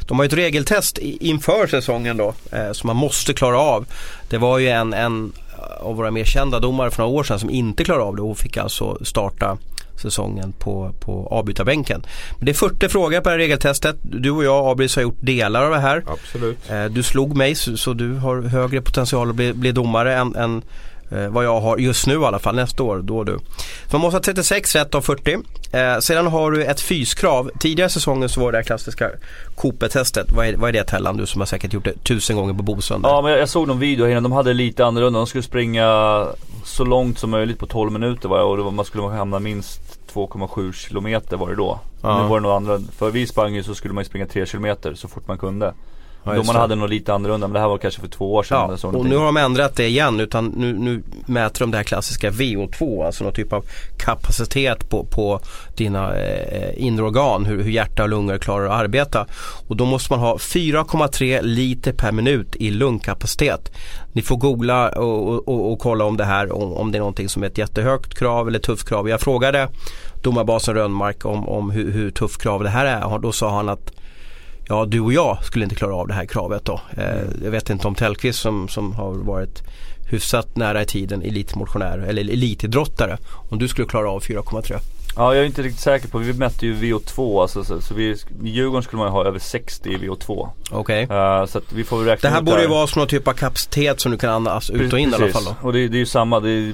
[0.00, 3.86] De har ju ett regeltest inför säsongen då eh, som man måste klara av.
[4.28, 5.32] Det var ju en, en
[5.80, 8.38] av våra mer kända domare för några år sedan som inte klarade av det och
[8.38, 9.58] fick alltså starta
[10.00, 12.02] säsongen på, på avbytarbänken.
[12.38, 13.96] Men det är 40 frågor på det här regeltestet.
[14.02, 16.04] Du och jag Abris har gjort delar av det här.
[16.06, 16.70] Absolut.
[16.70, 20.36] Eh, du slog mig så, så, du har högre potential att bli, bli domare än,
[20.36, 20.62] än
[21.10, 23.38] Eh, vad jag har just nu i alla fall, nästa år, då du.
[23.86, 25.38] Så man måste ha 36 rätt av 40.
[25.72, 27.50] Eh, sedan har du ett fyskrav.
[27.58, 29.10] Tidigare säsongen så var det här klassiska
[29.54, 30.32] Coop-testet.
[30.32, 32.62] Vad är, vad är det Tellan, du som har säkert gjort det tusen gånger på
[32.62, 33.00] Bosön?
[33.04, 35.18] Ja men jag, jag såg någon video innan, de hade lite annorlunda.
[35.18, 36.26] De skulle springa
[36.64, 39.80] så långt som möjligt på 12 minuter var och var, man skulle hamna minst
[40.12, 41.80] 2,7 kilometer var det då.
[42.02, 42.22] Ja.
[42.22, 44.94] Nu var det några andra, för vi sprang ju så skulle man springa 3 kilometer
[44.94, 45.74] så fort man kunde.
[46.26, 48.56] Ja, Domarna hade nog lite annorlunda men det här var kanske för två år sedan.
[48.58, 49.10] Ja, och någonting.
[49.10, 53.06] nu har de ändrat det igen utan nu, nu mäter de det här klassiska VO2,
[53.06, 53.64] alltså någon typ av
[53.98, 55.40] kapacitet på, på
[55.76, 59.26] dina eh, inre organ, hur, hur hjärta och lungor klarar att arbeta.
[59.68, 63.72] Och då måste man ha 4,3 liter per minut i lungkapacitet.
[64.12, 67.00] Ni får googla och, och, och, och kolla om det här, om, om det är
[67.00, 69.08] någonting som är ett jättehögt krav eller tufft krav.
[69.08, 69.68] Jag frågade
[70.22, 73.68] domarbasen Rönnmark om, om hur, hur tufft krav det här är och då sa han
[73.68, 73.92] att
[74.68, 76.80] Ja, du och jag skulle inte klara av det här kravet då.
[76.96, 79.62] Eh, jag vet inte om Tellqvist som, som har varit
[80.10, 83.18] hyfsat nära i tiden elitmotionär eller elitidrottare.
[83.50, 84.76] Om du skulle klara av 4,3.
[85.18, 88.10] Ja jag är inte riktigt säker på, vi mätte ju VO2 alltså, så, så vi,
[88.10, 90.48] i Djurgården skulle man ju ha över 60 i VO2.
[90.70, 91.02] Okej.
[91.02, 93.32] Eh, så att vi får räkna Det här borde ju vara som någon typ av
[93.32, 95.44] kapacitet som du kan andas ut och in i alla Precis.
[95.44, 95.66] fall då.
[95.66, 96.72] Och det, det är ju samma, det är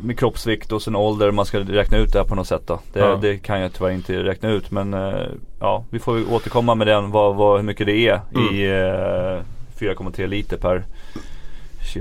[0.00, 2.80] med kroppsvikt och sen ålder, man ska räkna ut det här på något sätt då.
[2.92, 3.18] Det, Ja.
[3.22, 5.14] det kan jag tyvärr inte räkna ut men eh,
[5.60, 8.54] ja, vi får ju återkomma med den, vad, vad, hur mycket det är Mm.
[8.54, 9.42] i eh,
[9.80, 10.84] 4,3 liter per,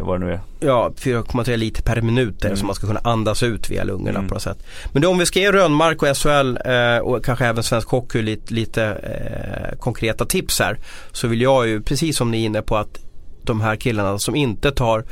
[0.01, 0.39] vad det nu är.
[0.59, 2.57] Ja, 4,3 liter per minut är Mm.
[2.57, 4.27] som man ska kunna andas ut via lungorna Mm.
[4.27, 4.63] på något sätt.
[4.91, 8.21] Men då om vi ska ge Rönnmark och SHL eh, och kanske även Svensk Hockey
[8.21, 10.77] lite, lite eh, konkreta tips här.
[11.11, 12.99] Så vill jag ju, precis som ni är inne på att
[13.43, 15.03] de här killarna som inte tar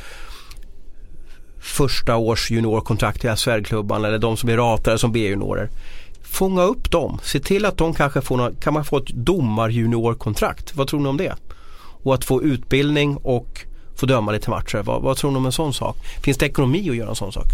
[1.59, 5.69] första års juniorkontrakt i SHL-klubban eller de som är ratare som B-juniorer.
[6.23, 7.19] Fånga upp dem.
[7.23, 10.75] Se till att de kanske får någon, kan man få ett domarjuniorkontrakt.
[10.75, 11.33] Vad tror ni om det?
[12.03, 14.77] Och att få utbildning och få döma lite matcher.
[14.77, 15.95] Vad, vad tror ni om en sån sak?
[16.23, 17.47] Finns det ekonomi att göra en sån sak?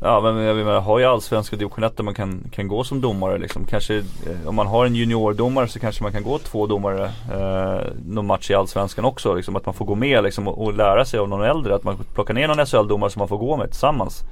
[0.00, 3.00] Ja men jag menar, har ju allsvenska division 1 där man kan, kan gå som
[3.00, 3.64] domare liksom.
[3.64, 7.92] Kanske eh, om man har en juniordomare så kanske man kan gå två domare eh,
[8.06, 9.34] någon match i allsvenskan också.
[9.34, 11.74] Liksom, att man får gå med liksom, och, och lära sig av någon äldre.
[11.74, 14.24] Att man plockar ner någon SHL-domare som man får gå med tillsammans.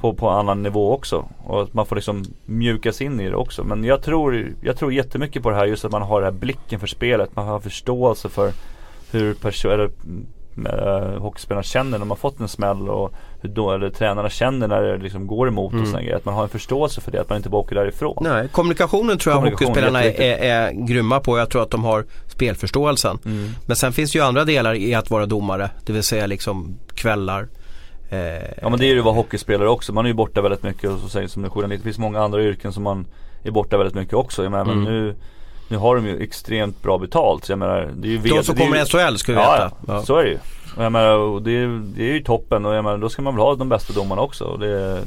[0.00, 1.28] På, på annan nivå också.
[1.46, 3.64] Och att man får liksom mjukas in i det också.
[3.64, 6.40] Men jag tror, jag tror jättemycket på det här just att man har den här
[6.40, 7.36] blicken för spelet.
[7.36, 8.52] Man har förståelse för
[9.10, 9.90] hur person, eller,
[10.66, 14.82] äh, hockeyspelarna känner när man fått en smäll och hur då, eller tränarna känner när
[14.82, 16.16] det liksom går emot och sådana grejer.
[16.16, 18.16] Att man har en förståelse för det, att man inte bara åker därifrån.
[18.20, 21.38] Nej, kommunikationen tror jag Kommunikation, hockeyspelarna är, är, är grymma på.
[21.38, 23.18] Jag tror att de har spelförståelsen.
[23.24, 23.48] Mm.
[23.66, 25.70] Men sen finns det ju andra delar i att vara domare.
[25.86, 27.48] Det vill säga liksom kvällar.
[28.10, 28.18] Eh,
[28.62, 29.92] Ja men det är ju att vara hockeyspelare också.
[29.92, 31.76] Man är ju borta väldigt mycket och så säger som du lite.
[31.76, 33.06] Det finns många andra yrken som man
[33.42, 34.42] är borta väldigt mycket också.
[34.42, 34.82] Jag menar, Mm.
[34.84, 35.14] men nu,
[35.68, 37.44] nu har de ju extremt bra betalt.
[37.44, 39.52] Så jag menar, det är ju de som ju- kommer i SHL ska vi ja,
[39.52, 39.92] veta.
[39.92, 40.38] Ja, så är det ju.
[40.76, 43.22] Och jag menar, och det, är, det är ju toppen och jag menar, då ska
[43.22, 44.44] man väl ha de bästa domarna också.
[44.44, 44.98] Och det,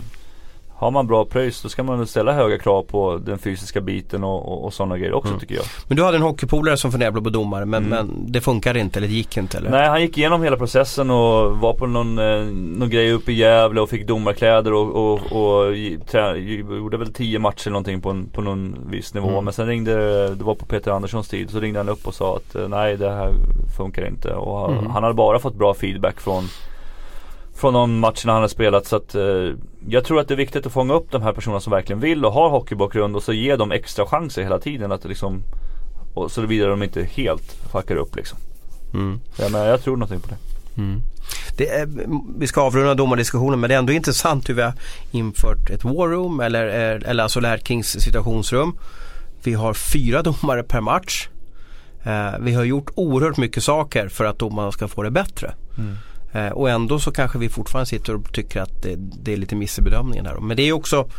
[0.81, 4.23] har man bra pröjs då ska man väl ställa höga krav på den fysiska biten
[4.23, 5.39] och, och, och sådana grejer också Mm.
[5.39, 5.63] tycker jag.
[5.87, 7.89] Men du hade en hockeypolare som funderade på domare men, Mm.
[8.07, 9.69] men det funkade inte eller det gick inte eller?
[9.71, 12.41] Nej han gick igenom hela processen och var på någon, eh,
[12.79, 15.73] någon grej uppe i Gävle och fick domarkläder och, och, och
[16.11, 19.29] trä, gjorde väl tio matcher eller någonting på, en, på någon viss nivå.
[19.29, 19.43] Mm.
[19.43, 19.95] Men sen ringde,
[20.35, 22.97] det var på Peter Anderssons tid, så ringde han upp och sa att eh, nej
[22.97, 23.31] det här
[23.77, 24.33] funkar inte.
[24.33, 24.91] Och han, Mm.
[24.91, 26.43] han hade bara fått bra feedback från
[27.61, 29.53] från de matcherna han har spelat så att eh,
[29.87, 32.25] jag tror att det är viktigt att fånga upp de här personerna som verkligen vill
[32.25, 35.43] och har hockeybakgrund och så ge dem extra chanser hela tiden att liksom
[36.13, 38.37] och så vidare de inte helt fuckar upp liksom.
[38.93, 39.19] Mm.
[39.39, 40.37] Ja, men jag tror någonting på det.
[40.81, 41.01] Mm.
[41.57, 41.89] Det är,
[42.37, 44.73] vi ska avrunda domardiskussionen men det är ändå intressant hur vi har
[45.11, 48.77] infört ett war room eller, eller alltså Laird Kings situationsrum.
[49.43, 51.27] Vi har fyra domare per match.
[52.03, 55.47] Eh, vi har gjort oerhört mycket saker för att domarna ska få det bättre.
[55.77, 56.10] Eh,
[56.53, 59.79] och ändå så kanske vi fortfarande sitter och tycker att det, det är lite miss
[59.79, 60.35] i bedömningen här.
[60.35, 61.09] Men det är också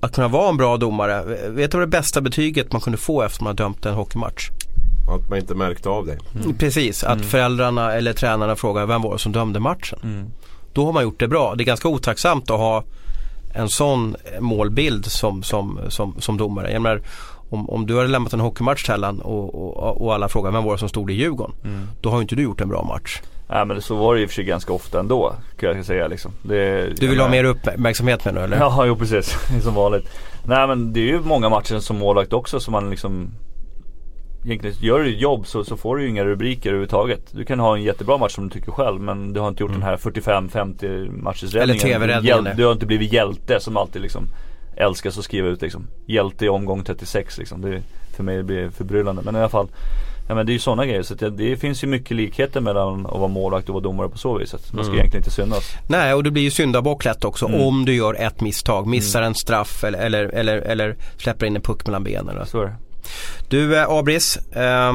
[0.00, 1.22] att kunna vara en bra domare.
[1.48, 4.50] Vet du vad det bästa betyget man kunde få efter man har dömt en hockeymatch?
[5.08, 6.18] Att man inte märkte av det.
[6.58, 9.98] Precis, att föräldrarna eller tränarna frågar vem var det som dömde matchen?
[10.02, 10.30] Mm.
[10.72, 11.54] Då har man gjort det bra.
[11.54, 12.84] Det är ganska otacksamt att ha
[13.54, 16.72] en sån målbild som, som, som, som domare.
[16.72, 17.02] Jag menar,
[17.50, 20.72] om, om du hade lämnat en hockeymatch Tellan och, och, och alla frågar vem var
[20.72, 21.54] det som stod i Djurgården?
[21.64, 21.88] Mm.
[22.00, 23.20] Då har ju inte du gjort en bra match.
[23.54, 26.32] Nej men så var det och för sig ganska ofta ändå kan jag säga liksom.
[26.42, 28.56] Det, Du vill ha mer uppmärksamhet med nu eller?
[28.56, 29.36] Ja, jo precis.
[29.62, 30.08] som vanligt.
[30.46, 33.30] Nej men det är ju många matcher som målvakt också som man liksom
[34.44, 37.20] Egentligen gör du ett jobb så, så får du ju inga rubriker överhuvudtaget.
[37.32, 39.72] Du kan ha en jättebra match som du tycker själv men du har inte gjort
[39.72, 41.80] den här 45-50 matchers Eller räddningen.
[42.00, 42.44] TV-räddningen.
[42.44, 44.28] Hjäl- Du har inte blivit hjälte som alltid liksom
[44.76, 45.86] älskas att skriva ut liksom.
[46.06, 47.60] Hjälte i omgång 36 liksom.
[47.60, 47.82] Det,
[48.16, 49.22] för mig blir det förbryllande.
[49.24, 49.68] Men i alla fall.
[50.28, 53.06] Ja men det är ju sådana grejer så det, det, finns ju mycket likheter mellan
[53.06, 54.72] att vara målvakt och vara domare på så viset.
[54.72, 54.98] Man ska mm.
[54.98, 55.76] egentligen inte syndas.
[55.88, 57.60] Nej och det blir ju syndabock lätt också mm.
[57.60, 58.86] om du gör ett misstag.
[58.86, 59.28] Missar mm.
[59.28, 62.46] en straff eller, eller, eller, eller, släpper in en puck mellan benen.
[62.46, 62.74] Så är det.
[63.48, 64.92] Du eh, Abris, eh,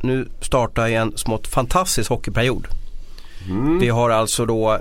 [0.00, 2.66] nu startar en smått fantastisk hockeyperiod.
[3.48, 3.78] Mm.
[3.78, 4.80] Vi har alltså då eh,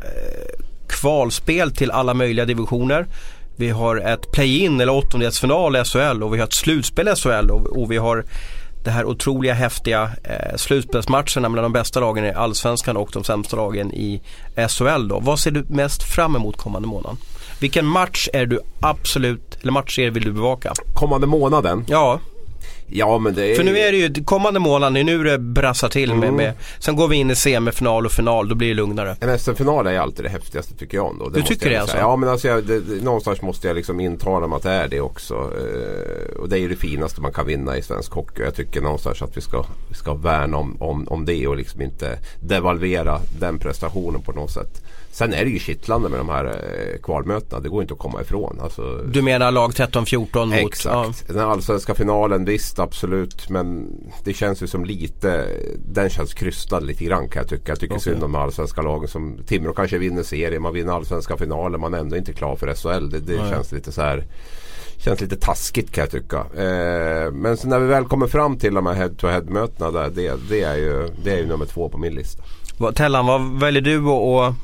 [0.88, 3.08] kvalspel till alla möjliga divisioner.
[3.56, 7.52] Vi har ett play-in eller åttondelsfinal i SHL och vi har ett slutspel i SHL
[7.52, 8.26] och, och vi har
[8.84, 13.58] det här otroliga häftiga eh, slutspelsmatcherna mellan de bästa lagen i Allsvenskan och de sämsta
[13.58, 14.22] lagen i
[14.70, 15.20] SHL då.
[15.20, 17.18] Vad ser du mest fram emot kommande månaden?
[17.60, 20.74] Vilken match är du absolut, eller matchserie vill du bevaka?
[20.94, 21.86] Kommande månaden?
[21.88, 22.20] Ja.
[22.88, 23.56] Ja men det är...
[23.56, 26.20] För nu är det ju kommande månad, det är nu det brassar till mm.
[26.20, 29.18] med, med, Sen går vi in i semifinal och final, då blir det lugnare.
[29.20, 31.30] En SM-final är alltid det häftigaste tycker jag ändå.
[31.30, 31.98] Det du tycker det alltså?
[31.98, 35.02] Ja men alltså jag, det, någonstans måste jag liksom intala mig att det är det
[35.02, 35.34] också.
[35.34, 38.44] Eh, och det är ju det finaste man kan vinna i svensk hockey.
[38.44, 41.82] Jag tycker någonstans att vi ska, vi ska värna om, om, om det och liksom
[41.82, 44.84] inte devalvera den prestationen på något sätt.
[45.12, 47.62] Sen är det ju kittlande med de här eh, kvalmötena.
[47.62, 48.60] Det går inte att komma ifrån.
[48.62, 50.56] Alltså, du menar lag 13-14 mot?
[50.56, 51.26] Exakt.
[51.28, 51.34] Ja.
[51.34, 53.50] Den allsvenska finalen visst absolut.
[53.50, 53.88] Men
[54.24, 55.46] det känns ju som lite.
[55.86, 57.72] Den känns krystad lite grann kan jag tycka.
[57.72, 58.14] Jag tycker okay.
[58.14, 59.08] synd om de allsvenska lagen.
[59.08, 60.62] Som Timrå kanske vinner serien.
[60.62, 61.82] Man vinner allsvenska finalen.
[61.82, 63.10] Man är ändå inte klar för SHL.
[63.10, 64.24] Det, det känns lite så här.
[64.98, 66.38] Känns lite taskigt kan jag tycka.
[66.38, 69.92] Eh, men när vi väl kommer fram till de här head-to-head mötena.
[69.92, 72.44] Där, det, det, är ju, det är ju nummer två på min lista.
[72.96, 74.56] Tellan, vad väljer du att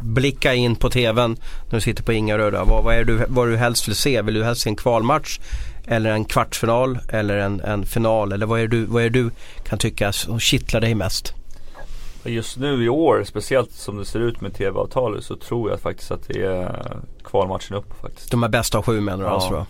[0.00, 2.64] blicka in på tvn när du sitter på Ingaröda?
[2.64, 4.22] Vad, vad är du, vad du helst vill se?
[4.22, 5.38] Vill du helst se en kvalmatch
[5.86, 8.32] eller en kvartsfinal eller en, en final?
[8.32, 9.30] Eller vad är, du, vad är du
[9.68, 11.34] kan tycka som kittlar dig mest?
[12.24, 16.10] Just nu i år, speciellt som det ser ut med tv-avtalet så tror jag faktiskt
[16.10, 18.30] att det är kvalmatchen upp faktiskt.
[18.30, 19.34] De är bästa av sju menar du ja.
[19.34, 19.66] alltså?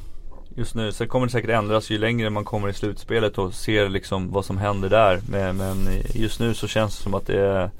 [0.58, 3.88] Just nu, sen kommer det säkert ändras ju längre man kommer i slutspelet och ser
[3.88, 5.20] liksom vad som händer där.
[5.30, 7.70] Men, men just nu så känns det som att det är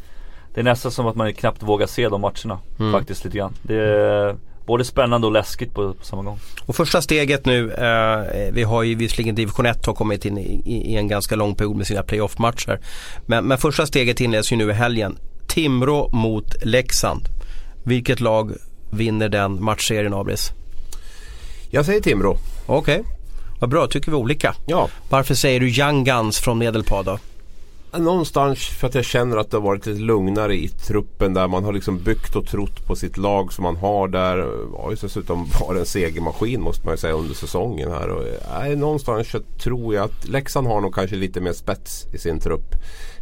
[0.55, 2.93] det är nästan som att man knappt vågar se de matcherna mm.
[2.93, 3.55] faktiskt lite grann.
[3.62, 4.37] Det är
[4.67, 6.39] både spännande och läskigt på, på samma gång.
[6.67, 10.62] Och första steget nu, eh, vi har ju visserligen division 1 har kommit in i,
[10.93, 12.81] i en ganska lång period med sina playoff-matcher.
[13.27, 15.19] Men, men första steget inleds ju nu i helgen.
[15.49, 17.23] Timrå mot Leksand.
[17.85, 18.53] Vilket lag
[18.91, 20.53] vinner den matchserien Abris?
[21.71, 22.37] Jag säger Timrå.
[22.66, 23.12] Okej, okay.
[23.61, 24.55] vad bra, tycker vi olika.
[24.66, 24.88] Ja.
[25.09, 27.18] Varför säger du Young Guns från Medelpad då?
[27.98, 31.64] Någonstans för att jag känner att det har varit lite lugnare i truppen där man
[31.64, 34.38] har liksom byggt och trott på sitt lag som man har där.
[34.79, 38.09] Har ju dessutom varit en segermaskin måste man ju säga under säsongen här.
[38.09, 38.24] Och,
[38.59, 42.74] nej, någonstans tror jag att Leksand har nog kanske lite mer spets i sin trupp.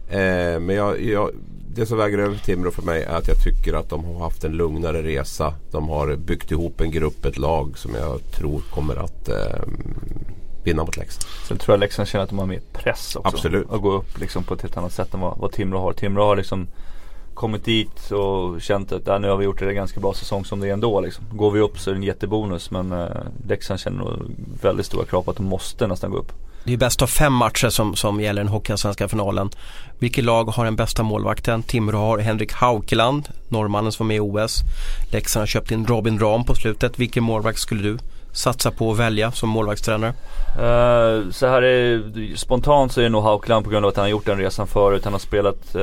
[0.09, 1.31] Eh, men jag, jag,
[1.75, 4.45] det som väger över Timrå för mig är att jag tycker att de har haft
[4.45, 5.55] en lugnare resa.
[5.71, 9.63] De har byggt ihop en grupp, ett lag som jag tror kommer att eh,
[10.65, 11.25] vinna mot Leksand.
[11.49, 13.29] Sen tror jag Leksand känner att de har mer press också.
[13.29, 13.71] Absolut.
[13.71, 15.93] Att gå upp liksom på ett helt annat sätt än vad, vad Timrå har.
[15.93, 16.67] Timrå har liksom
[17.35, 20.61] kommit dit och känt att äh, nu har vi gjort det ganska bra säsong som
[20.61, 21.01] det är ändå.
[21.01, 21.25] Liksom.
[21.33, 23.07] Går vi upp så är det en jättebonus men eh,
[23.49, 24.09] Leksand känner nog
[24.63, 26.33] väldigt stora krav på att de måste nästan gå upp.
[26.65, 29.51] Det är bäst av fem matcher som, som gäller den Hockeyallsvenska finalen.
[29.99, 31.63] Vilket lag har den bästa målvakten?
[31.63, 34.61] Timrå har Henrik Haukeland, norrmannen som var med i OS.
[35.13, 36.99] Leksand har köpt in Robin Ram på slutet.
[36.99, 37.99] Vilken målvakt skulle du
[38.35, 40.13] satsa på att välja som målvaktstränare?
[40.57, 44.05] Uh, så här är, spontant så är det nog Haukeland på grund av att han
[44.05, 45.05] har gjort den resan förut.
[45.05, 45.83] Han har spelat uh,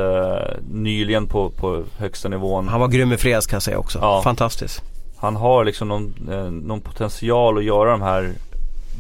[0.72, 2.68] nyligen på, på högsta nivån.
[2.68, 4.00] Han var grym i fredags kan jag säga också.
[4.02, 4.22] Ja.
[4.24, 4.82] Fantastiskt.
[5.18, 8.32] Han har liksom någon, uh, någon potential att göra de här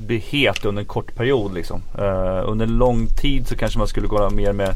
[0.05, 1.81] bli het under en kort period liksom.
[2.45, 4.73] under en lång tid så kanske man skulle gå mer med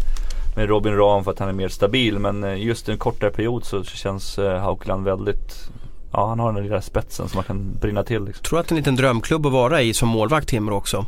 [0.56, 3.84] med Robin Ram för att han är mer stabil men just en kortare period så
[3.84, 5.70] känns Haukeland väldigt
[6.16, 8.26] ja, han har den lilla spetsen som man kan brinna till.
[8.26, 8.44] Liksom.
[8.44, 11.06] Tror att det är en liten drömklubb att vara i som målvakt Timrå också.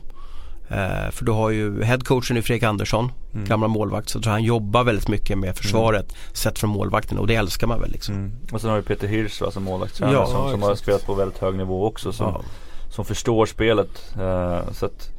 [0.69, 3.45] Eh, för du har ju headcoachen i Fredrik Andersson, mm.
[3.45, 4.09] gamla målvakt.
[4.09, 6.33] Så tror han jobbar väldigt mycket med försvaret mm.
[6.33, 8.15] sett från målvakten och det älskar man väl liksom.
[8.15, 8.31] Mm.
[8.51, 11.37] Och sen har du Peter Hirsch som målvaktstränare ja, som, som har spelat på väldigt
[11.37, 12.13] hög nivå också.
[12.13, 12.41] Som, ja.
[12.89, 14.13] som förstår spelet.
[14.19, 15.16] Eh, så att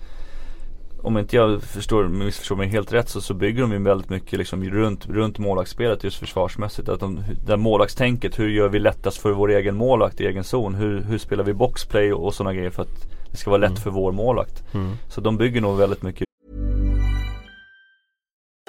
[1.03, 4.39] om inte jag förstår, missförstår mig helt rätt så, så bygger de ju väldigt mycket
[4.39, 6.89] liksom runt, runt målvaktsspelet just försvarsmässigt.
[6.89, 10.75] Att de, det målvaktstänket, hur gör vi lättast för vår egen målvakt i egen zon?
[10.75, 13.71] Hur, hur spelar vi boxplay och, och sådana grejer för att det ska vara lätt
[13.71, 13.83] mm.
[13.83, 14.75] för vår målvakt.
[14.75, 14.97] Mm.
[15.09, 16.29] Så de bygger nog väldigt mycket.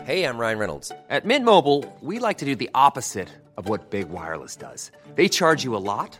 [0.04, 0.92] Hej, jag Ryan Reynolds.
[1.10, 4.92] At Mint Mobile, we like to do the opposite of what Big Wireless does.
[5.16, 6.20] They charge you a lot.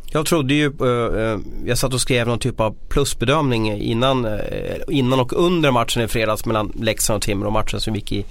[0.13, 4.39] Jag trodde ju, eh, eh, jag satt och skrev någon typ av plusbedömning innan, eh,
[4.87, 7.49] innan och under matchen i fredags mellan Leksand och Timrå.
[7.49, 8.25] Matchen som gick i,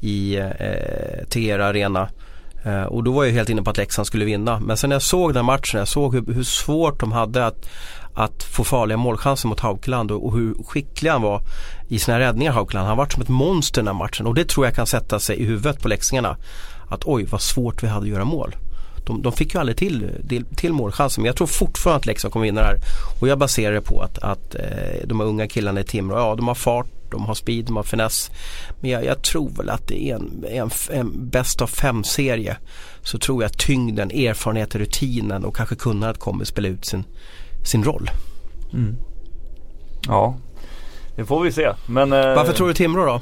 [0.00, 2.08] i eh, Tegera Arena.
[2.88, 4.60] Och då var jag helt inne på att Leksand skulle vinna.
[4.60, 7.68] Men sen när jag såg den matchen, jag såg hur, hur svårt de hade att,
[8.14, 11.42] att få farliga målchanser mot Haukeland och, och hur skicklig han var
[11.88, 12.88] i sina räddningar Haukeland.
[12.88, 15.36] Han var som ett monster den här matchen och det tror jag kan sätta sig
[15.36, 16.36] i huvudet på leksingarna.
[16.88, 18.54] Att oj vad svårt vi hade att göra mål.
[19.06, 22.32] De, de fick ju aldrig till, till, till målchanser men jag tror fortfarande att Leksand
[22.32, 22.78] kommer vinna det här.
[23.20, 26.34] Och jag baserar det på att, att eh, de här unga killarna i Timrå, ja
[26.34, 28.30] de har fart, de har speed, de har finess.
[28.80, 32.56] Men jag, jag tror väl att det är en, en, en bäst av fem serie.
[33.02, 37.04] Så tror jag att tyngden, erfarenheten, rutinen och kanske kunnandet kommer spela ut sin,
[37.64, 38.10] sin roll.
[40.06, 40.36] Ja,
[41.16, 41.72] det får vi se.
[41.86, 43.20] Men, eh, Varför tror du Timrå då?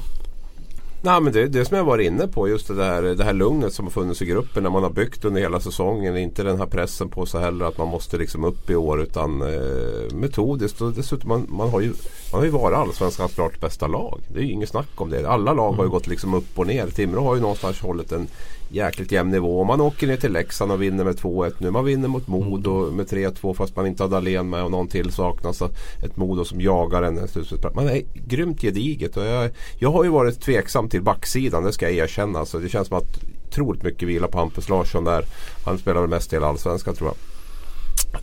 [1.03, 3.33] Nej men det är det som jag var inne på just det här, det här
[3.33, 6.17] lugnet som har funnits i gruppen när man har byggt under hela säsongen.
[6.17, 9.41] Inte den här pressen på sig heller att man måste liksom upp i år utan
[9.41, 11.93] eh, metodiskt och dessutom man, man, har ju,
[12.31, 14.19] man har ju varit allsvenskans klart bästa lag.
[14.27, 15.29] Det är ju inget snack om det.
[15.29, 16.87] Alla lag har ju gått liksom upp och ner.
[16.87, 18.27] Timrå har ju någonstans hållit en
[18.69, 19.63] jäkligt jämn nivå.
[19.63, 21.71] Man åker ner till Leksand och vinner med 2-1 nu.
[21.71, 25.11] Man vinner mot Modo med 3-2 fast man inte har Dahlén med och någon till
[25.11, 25.61] saknas.
[26.03, 27.27] Ett Modo som jagar en.
[27.75, 29.17] Man är grymt gediget.
[29.17, 32.45] Och jag, jag har ju varit tveksam till backsidan, det ska jag erkänna.
[32.45, 35.25] Så det känns som att otroligt mycket vila på Hampus Larsson där.
[35.65, 37.17] Han spelar väl mest hela Allsvenskan tror jag.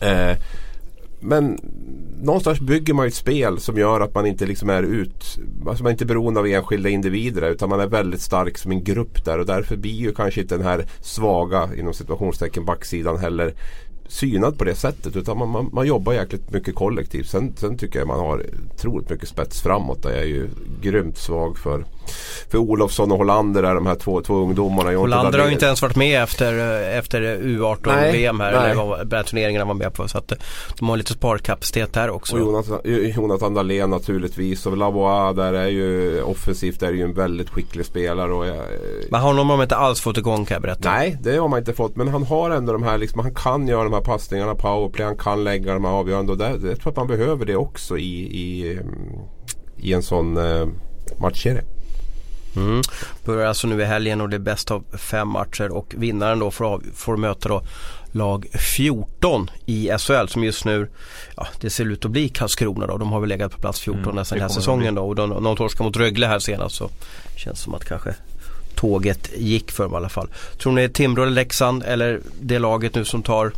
[0.01, 0.37] Eh,
[1.19, 1.59] men
[2.21, 5.83] någonstans bygger man ju ett spel som gör att man inte liksom är ut, alltså
[5.83, 9.25] man är inte beroende av enskilda individer utan man är väldigt stark som en grupp
[9.25, 13.53] där och därför blir ju kanske inte den här svaga inom situationstecken backsidan heller
[14.09, 17.27] synad på det sättet utan man, man, man jobbar jäkligt mycket kollektivt.
[17.27, 20.03] Sen, sen tycker jag man har otroligt mycket spets framåt.
[20.03, 20.49] Där jag är ju
[20.81, 21.85] grymt svag för,
[22.49, 24.91] för Olofsson och Hollander där de här två, två ungdomarna.
[24.91, 26.53] Jag Hollander har ju inte ens varit med efter,
[26.97, 28.51] efter U18-VM här.
[28.51, 28.71] nej.
[28.71, 30.07] Eller vad- den här turneringen han var med på.
[30.07, 30.37] Så att eh,
[30.79, 32.35] de har lite sparkapacitet där också.
[32.35, 32.79] Och Jonathan,
[33.15, 38.33] Jonathan Dahlén naturligtvis och Lavois där är ju offensivt är ju en väldigt skicklig spelare.
[38.33, 38.55] Och jag,
[39.09, 40.91] Men honom har de inte alls fått igång kan jag berätta.
[40.91, 41.95] Nej, det har man inte fått.
[41.95, 45.17] Men han har ändå de här, liksom, han kan göra de här passningarna, powerplay, han
[45.17, 46.31] kan lägga de här avgörande.
[46.31, 48.85] Och där, jag tror att man behöver det också i, i, mm,
[49.77, 50.67] i en sån eh,
[51.21, 51.63] matchserie.
[52.55, 52.81] Mm.
[53.25, 56.51] Börjar alltså nu i helgen och det är bäst av fem matcher och vinnaren då
[56.51, 57.61] får, av, får möta då
[58.11, 60.87] lag 14 i SHL som just nu,
[61.35, 62.97] ja det ser ut att bli Karlskrona då.
[62.97, 65.55] De har väl legat på plats 14 Mm, nästan kommer säsongen då och de, de
[65.55, 66.89] torskade mot Rögle här senast så
[67.35, 68.15] känns som att kanske
[68.75, 70.27] tåget gick för dem i alla fall.
[70.57, 73.51] Tror ni Timrå eller Leksand eller det laget nu som tar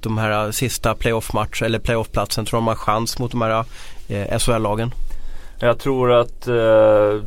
[0.00, 3.64] de här sista playoff-matcher eller playoff-platsen, tror de har chans mot de här
[4.08, 4.90] eh, SHL-lagen?
[5.58, 7.22] Jag tror att eh,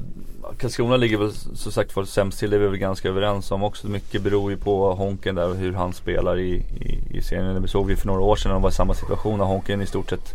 [0.57, 2.49] Karlskrona ligger väl som sagt för sämst till.
[2.49, 3.87] Det är vi väl ganska överens om också.
[3.87, 7.61] Mycket beror ju på Honken där och hur han spelar i, i, i serien.
[7.61, 9.39] Det såg vi för några år sedan när de var i samma situation.
[9.39, 10.33] När Honken i stort sett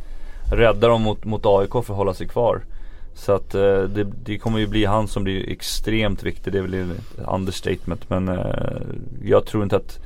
[0.53, 2.63] räddade dem mot, mot AIK för att hålla sig kvar.
[3.15, 6.53] Så att eh, det, det kommer ju bli han som blir extremt viktig.
[6.53, 8.11] Det är väl ett understatement.
[8.11, 8.83] Men eh,
[9.25, 9.99] jag tror inte att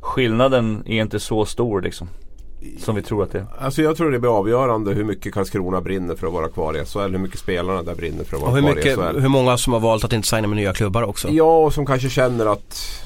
[0.00, 2.08] skillnaden är inte så stor liksom.
[2.78, 3.46] Som vi tror att det är.
[3.58, 6.84] Alltså jag tror det blir avgörande hur mycket Karlskrona brinner för att vara kvar i
[6.84, 6.98] SHL.
[6.98, 9.20] Hur mycket spelarna där brinner för att vara Och hur, kvar mycket, i SHL.
[9.20, 11.28] hur många som har valt att inte signa med nya klubbar också?
[11.28, 13.02] Ja, och som kanske känner att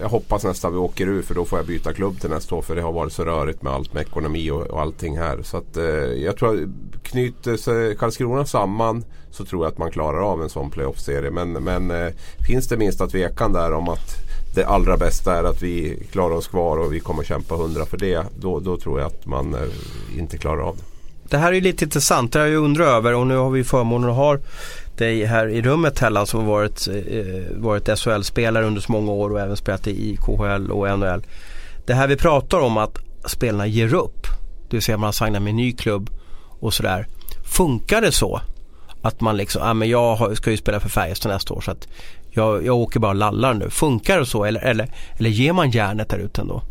[0.00, 2.62] jag hoppas nästan vi åker ur för då får jag byta klubb till nästa år.
[2.62, 5.42] För det har varit så rörigt med allt med ekonomi och, och allting här.
[5.42, 5.84] Så att eh,
[6.24, 6.68] jag tror att
[7.02, 11.30] knyter sig Karlskrona samman så tror jag att man klarar av en sån playoff-serie.
[11.30, 12.08] Men, men eh,
[12.46, 14.27] finns det minsta tvekan där om att
[14.58, 17.96] det allra bästa är att vi klarar oss kvar och vi kommer kämpa hundra för
[17.96, 18.22] det.
[18.38, 20.82] Då, då tror jag att man eh, inte klarar av det.
[21.30, 23.64] Det här är ju lite intressant, det har jag undrat över och nu har vi
[23.64, 24.38] förmånen att ha
[24.96, 26.26] dig här i rummet Hellan.
[26.26, 30.70] som har varit, eh, varit SHL-spelare under så många år och även spelat i KHL
[30.70, 31.22] och NHL.
[31.86, 34.26] Det här vi pratar om att spelarna ger upp,
[34.70, 36.10] det vill säga man har signat med en ny klubb
[36.60, 37.06] och sådär.
[37.44, 38.40] Funkar det så?
[39.02, 41.88] Att man liksom, ja men jag ska ju spela för Färjestad nästa år så att
[42.38, 43.70] jag, jag åker bara och lallar nu.
[43.70, 46.62] Funkar det så eller, eller, eller ger man järnet där ute ändå?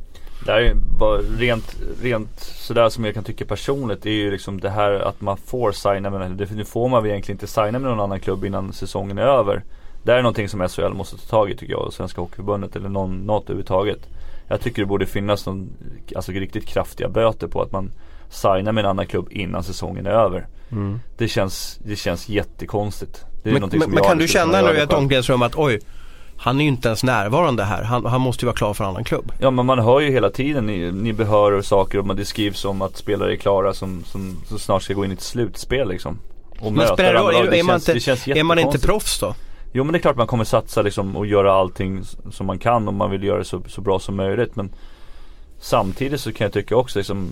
[0.45, 4.01] Det här är bara rent, rent sådär som jag kan tycka personligt.
[4.03, 7.03] Det är ju liksom det här att man får signa med, det- nu får man
[7.03, 9.63] väl egentligen inte signa med någon annan klubb innan säsongen är över.
[10.03, 12.75] Det här är någonting som SHL måste ta tag i tycker jag och Svenska Hockeyförbundet
[12.75, 13.99] eller någon, något överhuvudtaget.
[14.47, 15.69] Jag tycker det borde finnas någon,
[16.15, 17.91] alltså riktigt kraftiga böter på att man
[18.29, 20.47] signar med en annan klubb innan säsongen är över.
[21.17, 23.25] Det, känns, det känns jättekonstigt.
[23.43, 25.79] Det är Men, men, men kan du känna nu i ett omklädningsrum att oj,
[26.37, 27.83] han är ju inte ens närvarande här.
[27.83, 29.31] Han, han måste ju vara klar för en annan klubb.
[29.39, 32.65] Ja men man hör ju hela tiden, ni, ni behör saker och man, det skrivs
[32.65, 35.89] om att spelare är klara som, som, som snart ska gå in i ett slutspel
[35.89, 36.19] liksom.
[36.59, 37.35] och Men spelar det roll?
[37.35, 39.35] Är, är, man känns- inte, det känns är man inte proffs då?
[39.73, 42.87] Jo men det är klart man kommer satsa liksom och göra allting som man kan
[42.87, 44.55] om man vill göra det så, så bra som möjligt.
[44.55, 44.71] Men
[45.59, 47.29] samtidigt så kan jag tycka också liksom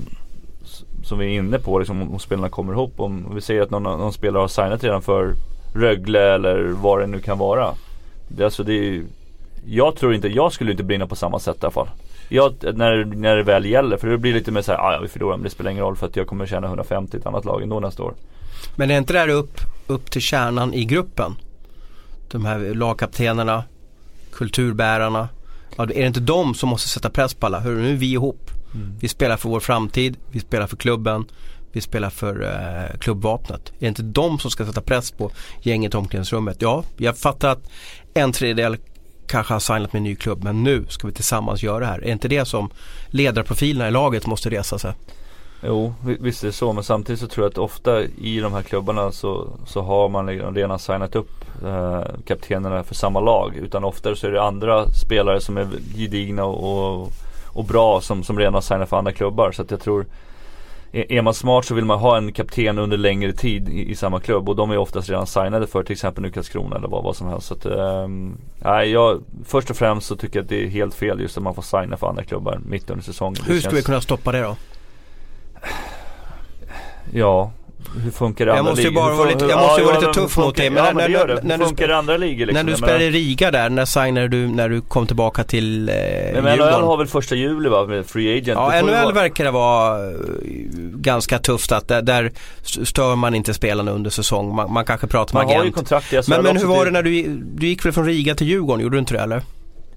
[1.06, 3.00] som vi är inne på liksom om, spelarna kommer ihop.
[3.00, 5.34] Om vi säger att någon, någon spelare har signat redan för
[5.74, 7.74] Rögle eller vad det nu kan vara.
[8.28, 9.06] Det, alltså det är ju,
[9.66, 11.90] jag tror inte, jag skulle inte brinna på samma sätt i alla fall.
[12.30, 15.08] Jag, när, när det väl gäller, för det blir lite mer såhär, ah, ja vi
[15.08, 17.46] förlorar men det spelar ingen roll för att jag kommer tjäna 150 i ett annat
[17.46, 18.14] lag ändå nästa år.
[18.76, 21.36] Men är inte det här upp, upp till kärnan i gruppen?
[22.32, 23.64] De här lagkaptenerna,
[24.32, 25.30] kulturbärarna.
[25.78, 27.60] Ja, är det inte de som måste sätta press på alla?
[27.60, 28.52] Hur nu är vi ihop.
[28.76, 28.94] Mm.
[29.00, 31.26] Vi spelar för vår framtid, vi spelar för klubben,
[31.72, 33.70] vi spelar för eh, klubbvapnet.
[33.70, 36.62] Är det inte de som ska sätta press på gänget i omklädningsrummet?
[36.62, 37.70] Ja, jag fattar att
[38.14, 38.78] en tredjedel
[39.28, 41.98] kanske har signat med en ny klubb men nu ska vi tillsammans göra det här.
[41.98, 42.70] Är det inte det som
[43.08, 44.94] ledarprofilerna i laget måste resa sig?
[45.64, 48.62] Jo, visst är det så men samtidigt så tror jag att ofta i de här
[48.62, 53.56] klubbarna så, så har man liksom redan signat upp eh, kaptenerna för samma lag.
[53.56, 57.12] Utan oftare så är det andra spelare som är gedigna och, och,
[57.56, 59.52] och bra som, som redan har signat för andra klubbar.
[59.52, 60.06] Så att jag tror
[60.92, 64.20] är man smart så vill man ha en kapten under längre tid i, i samma
[64.20, 67.16] klubb och de är oftast redan signade för till exempel nu Karlskrona eller vad, vad
[67.16, 67.48] som helst.
[67.48, 67.66] Så att,
[68.64, 71.44] nej, jag, först och främst så tycker jag att det är helt fel just att
[71.44, 73.44] man får signa för andra klubbar mitt under säsongen.
[73.46, 74.56] Hur vi känns- kunna stoppa det då?
[77.14, 77.52] Ja,
[78.04, 79.02] hur funkar i Jag andra måste ju ligor?
[79.02, 80.76] bara vara lite- jag måste ju vara ja, lite men tuff hur mot dig, funkar-
[80.76, 81.48] men ja, när- men det det.
[81.48, 82.54] när du funkar andra ligor liksom?
[82.56, 85.90] när du Jag spelade i Riga där, när signade du när du kom tillbaka till
[85.90, 85.96] eh,
[86.34, 88.48] Men NHL har väl första juli va, med Free Agent?
[88.60, 90.14] Ja, NHL vara- verkar det vara eh,
[90.94, 92.32] ganska tufft att där, där
[92.86, 94.56] stör man inte spelarna under säsong.
[94.56, 96.92] Man, man kanske pratar med Man har ju kontrakt SHL Men, men hur var det
[96.92, 97.24] när du,
[97.56, 99.42] du gick väl från Riga till Djurgården, gjorde du inte det eller?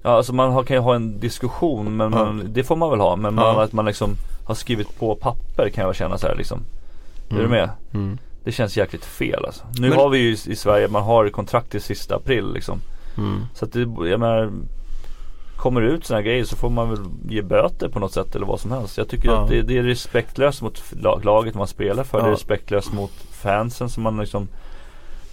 [0.03, 2.99] Ja alltså man har, kan ju ha en diskussion men man, det får man väl
[2.99, 3.15] ha.
[3.15, 3.63] Men man, Ja.
[3.63, 4.15] att man liksom
[4.45, 6.59] har skrivit på papper kan jag känna så här liksom.
[7.29, 7.51] Är du Mm.
[7.51, 7.69] med?
[7.93, 8.17] Mm.
[8.43, 9.63] Det känns jäkligt fel alltså.
[9.79, 12.81] Nu Men- har vi ju i, Sverige, man har kontrakt till sista april liksom.
[13.17, 13.41] Mm.
[13.53, 14.51] Så att det, jag menar
[15.57, 16.99] Kommer det ut sådana grejer så får man väl
[17.29, 18.97] ge böter på något sätt eller vad som helst.
[18.97, 19.41] Jag tycker Ja.
[19.43, 22.17] att det, det är respektlöst mot lag- laget man spelar för.
[22.17, 22.33] Det är Ja.
[22.33, 24.47] respektlöst mot fansen som man liksom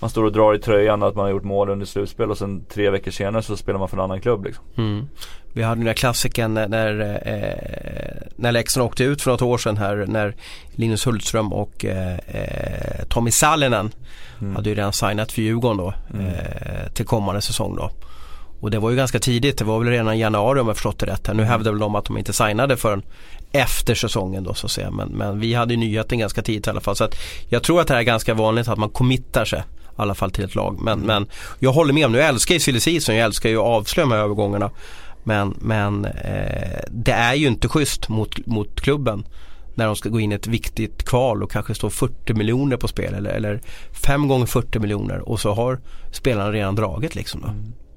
[0.00, 2.64] Man står och drar i tröjan att man har gjort mål under slutspel och sen
[2.64, 4.64] tre veckor senare så spelar man för en annan klubb liksom.
[4.76, 5.08] Mm.
[5.52, 9.58] Vi hade den där klassiken när, när, eh, när Leksand åkte ut för något år
[9.58, 10.34] sedan här när
[10.74, 13.90] Linus Hultström och eh, eh, Tommy Sallinen
[14.40, 14.56] Mm.
[14.56, 16.26] hade ju redan signat för Djurgården då Mm.
[16.26, 17.90] eh, till kommande säsong då.
[18.60, 20.98] Och det var ju ganska tidigt, det var väl redan i januari om jag förstått
[20.98, 21.26] det rätt.
[21.26, 21.46] Nu Mm.
[21.46, 23.02] hävdar väl de att de inte signade förrän
[23.52, 24.90] efter säsongen då så att säga.
[24.90, 26.96] Men, men vi hade ju nyheten ganska tidigt i alla fall.
[26.96, 27.14] Så att
[27.48, 29.62] jag tror att det här är ganska vanligt att man committar sig
[29.98, 30.78] i alla fall till ett lag.
[30.82, 31.06] Men, Mm.
[31.06, 31.26] men
[31.58, 34.14] jag håller med om, nu älskar ju silly season, jag älskar ju att avslöja de
[34.14, 34.70] här övergångarna.
[35.24, 39.26] Men, men eh, det är ju inte schysst mot, mot klubben
[39.74, 42.88] när de ska gå in i ett viktigt kval och kanske står 40 miljoner på
[42.88, 43.60] spel eller, eller
[43.92, 45.80] 5 gånger 40 miljoner och så har
[46.12, 47.46] spelarna redan dragit liksom då.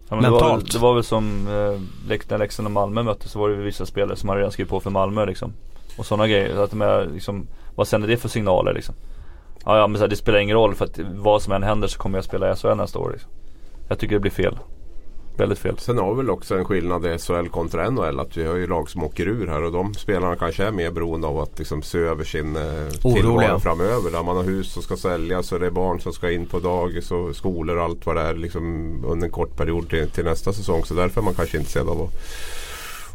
[0.10, 0.72] Ja, men det, var väl, Mentalt.
[0.72, 4.16] det var väl som eh, när Leksand och Malmö möttes så var det vissa spelare
[4.18, 5.54] som hade redan skrivit på för Malmö liksom.
[5.98, 6.56] Och sådana grejer.
[6.56, 8.96] Så att de är, liksom, vad sänder det för signaler liksom?
[9.70, 11.88] Ja, ja men så här, det spelar ingen roll för att vad som än händer
[11.88, 13.32] så kommer jag spela i SHL nästa år liksom.
[13.90, 14.58] Jag tycker det blir fel.
[15.38, 15.78] Väldigt fel.
[15.78, 18.20] Sen har vi väl också en skillnad i SHL kontra NHL.
[18.20, 20.92] Att vi har ju lag som åker ur här och de spelarna kanske är mer
[20.92, 24.12] beroende av att liksom se över sin eh, tillvaro framöver.
[24.12, 26.60] Där man har hus som ska säljas och det är barn som ska in på
[26.60, 28.64] dagis och skolor och allt vad det är liksom
[29.06, 30.84] under en kort period till, till nästa säsong.
[30.86, 32.14] Så därför är man kanske intresserad av att,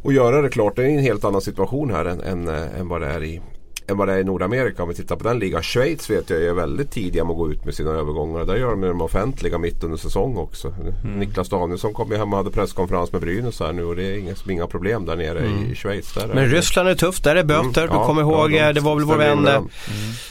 [0.05, 0.77] att göra det klart.
[0.77, 3.41] Det är en helt annan situation här än, än, eh, än vad det är i
[3.87, 4.83] än vad det är i Nordamerika.
[4.83, 5.63] Om vi tittar på den ligan.
[5.63, 8.45] Schweiz vet jag är väldigt tidiga med att gå ut med sina övergångar.
[8.45, 10.75] Där gör de dem offentliga mitt under säsong också.
[11.17, 14.19] Niklas Danielsson kom ju hem och hade presskonferens med Brynäs här nu och det är
[14.19, 16.15] inga, inga problem där nere i, i Schweiz.
[16.15, 17.63] Där är Men Ryssland är tufft, där är böter.
[17.63, 19.63] Mm, du ja, kommer ja, ihåg, de eh, det var väl vår vän, eh,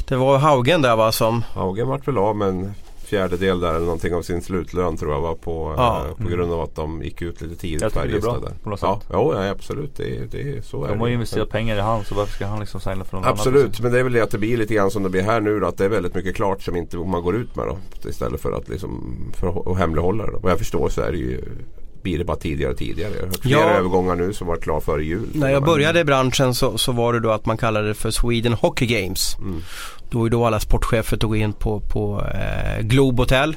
[0.08, 2.74] det var Haugen där va som Haugen vart väl av med en
[3.14, 6.06] fjärdedel där eller någonting av sin slutlön tror jag var på, Ja.
[6.10, 7.82] eh, på grund av att de gick ut lite tidigt.
[7.82, 8.54] Jag tycker det är bra, där.
[8.64, 9.10] på något ja, sätt.
[9.14, 9.96] jo, ja, absolut.
[9.98, 11.10] Det, det, så är De har det.
[11.10, 13.76] ju investerat pengar i han så varför ska han liksom signa för någon Absolut, annan?
[13.82, 15.60] men det är väl det att det blir lite grann som det blir här nu
[15.60, 17.78] då, Att det är väldigt mycket klart som inte man går ut med då.
[18.10, 20.32] Istället för att liksom för att hemlighålla det.
[20.32, 20.40] Då.
[20.40, 21.42] Vad jag förstår så är det ju
[22.02, 23.12] blir det bara tidigare och tidigare.
[23.14, 23.70] Jag har hört flera Ja.
[23.70, 25.28] övergångar nu som var klara före jul.
[25.34, 28.12] När jag började i branschen så, så var det då att man kallade det för
[28.12, 29.36] Sweden Hockey Games.
[29.40, 29.62] Mm.
[30.14, 33.56] Det var ju då alla sportchefer tog in på, på eh, Globe Hotel.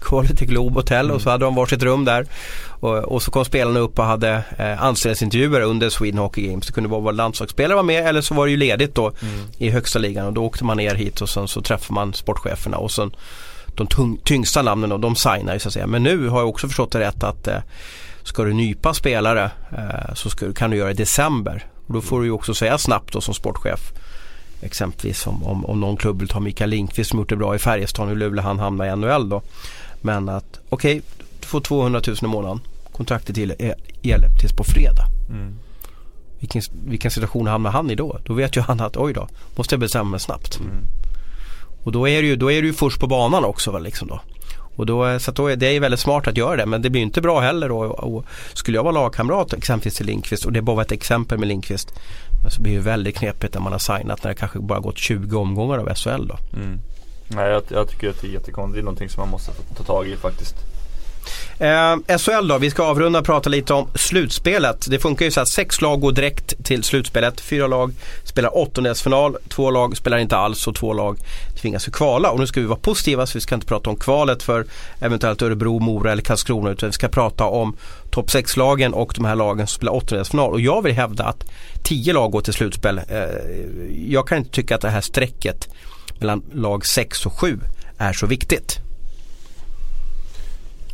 [0.00, 2.26] Quality Globe Hotel och så hade de varsitt rum där.
[2.68, 6.66] Och, och så kom spelarna upp och hade eh, anställningsintervjuer under Sweden Hockey Games.
[6.66, 9.12] Det kunde vara vad landslagsspelare var med eller så var det ju ledigt då
[9.58, 10.26] i högsta ligan.
[10.26, 13.16] Och då åkte man ner hit och sen så träffade man sportcheferna och sen
[13.66, 15.86] de tung, tyngsta namnen och de signar ju så att säga.
[15.86, 17.58] Men nu har jag också förstått det rätt att eh,
[18.22, 21.66] ska du nypa spelare eh, så ska, kan du göra det i december.
[21.86, 23.92] Och då får du ju också säga snabbt då som sportchef
[24.64, 27.58] exempelvis om, om, om någon klubb vill ta Mikael Lindqvist som gjort det bra i
[27.58, 28.08] Färjestad.
[28.08, 29.42] Hur vill han hamna i NHL då?
[30.00, 31.02] Men att okej, okay,
[31.40, 32.60] du får 200 000 i månaden.
[32.92, 35.04] Kontraktet gäller tills på fredag.
[35.30, 35.54] Mm.
[36.38, 38.18] Vilken, vilken situation hamnar han i då?
[38.24, 40.58] Då vet ju han att oj då, måste jag bestämma mig snabbt.
[40.60, 40.84] Mm.
[41.84, 44.08] Och då är, det ju, då är du ju först på banan också väl liksom
[44.08, 44.20] då.
[44.76, 47.02] Och då, så då är det är väldigt smart att göra det men det blir
[47.02, 47.78] inte bra heller då.
[47.78, 51.48] Och skulle jag vara lagkamrat exempelvis till Linkvist och det är bara ett exempel med
[51.48, 51.94] Linkvist.
[52.44, 54.98] Men så blir det väldigt knepigt när man har signat när det kanske bara gått
[54.98, 56.38] 20 omgångar av SHL då.
[56.56, 56.78] Mm.
[57.28, 58.74] Nej jag, jag tycker att det är jättekonstigt.
[58.74, 60.56] Det är någonting som man måste ta tag i faktiskt.
[61.58, 64.86] Eh, SHL då, vi ska avrunda och prata lite om slutspelet.
[64.90, 67.40] Det funkar ju så att sex lag går direkt till slutspelet.
[67.40, 67.92] Fyra lag
[68.24, 71.18] spelar åttondelsfinal, två lag spelar inte alls och två lag
[71.62, 72.30] tvingas kvala.
[72.30, 74.66] Och nu ska vi vara positiva så vi ska inte prata om kvalet för
[75.00, 77.76] eventuellt Örebro, Mora eller Karlskrona utan vi ska prata om
[78.10, 80.52] topp 6-lagen och de här lagen som spelar åttondelsfinal.
[80.52, 81.44] Och jag vill hävda att
[81.82, 82.98] tio lag går till slutspel.
[82.98, 83.22] Eh,
[84.08, 85.68] jag kan inte tycka att det här strecket
[86.18, 87.60] mellan lag 6 och 7
[87.98, 88.83] är så viktigt.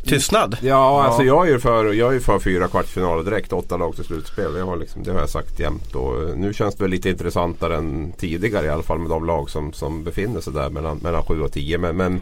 [0.05, 0.57] Tystnad?
[0.61, 3.53] Ja, ja, alltså jag är ju för, jag är för fyra kvartsfinaler direkt.
[3.53, 4.55] Åtta lag till slutspel.
[4.57, 5.95] Jag har liksom, det har jag sagt jämt.
[5.95, 9.49] Och nu känns det väl lite intressantare än tidigare i alla fall med de lag
[9.49, 11.77] som, som befinner sig där mellan, mellan sju och tio.
[11.77, 12.13] Men, men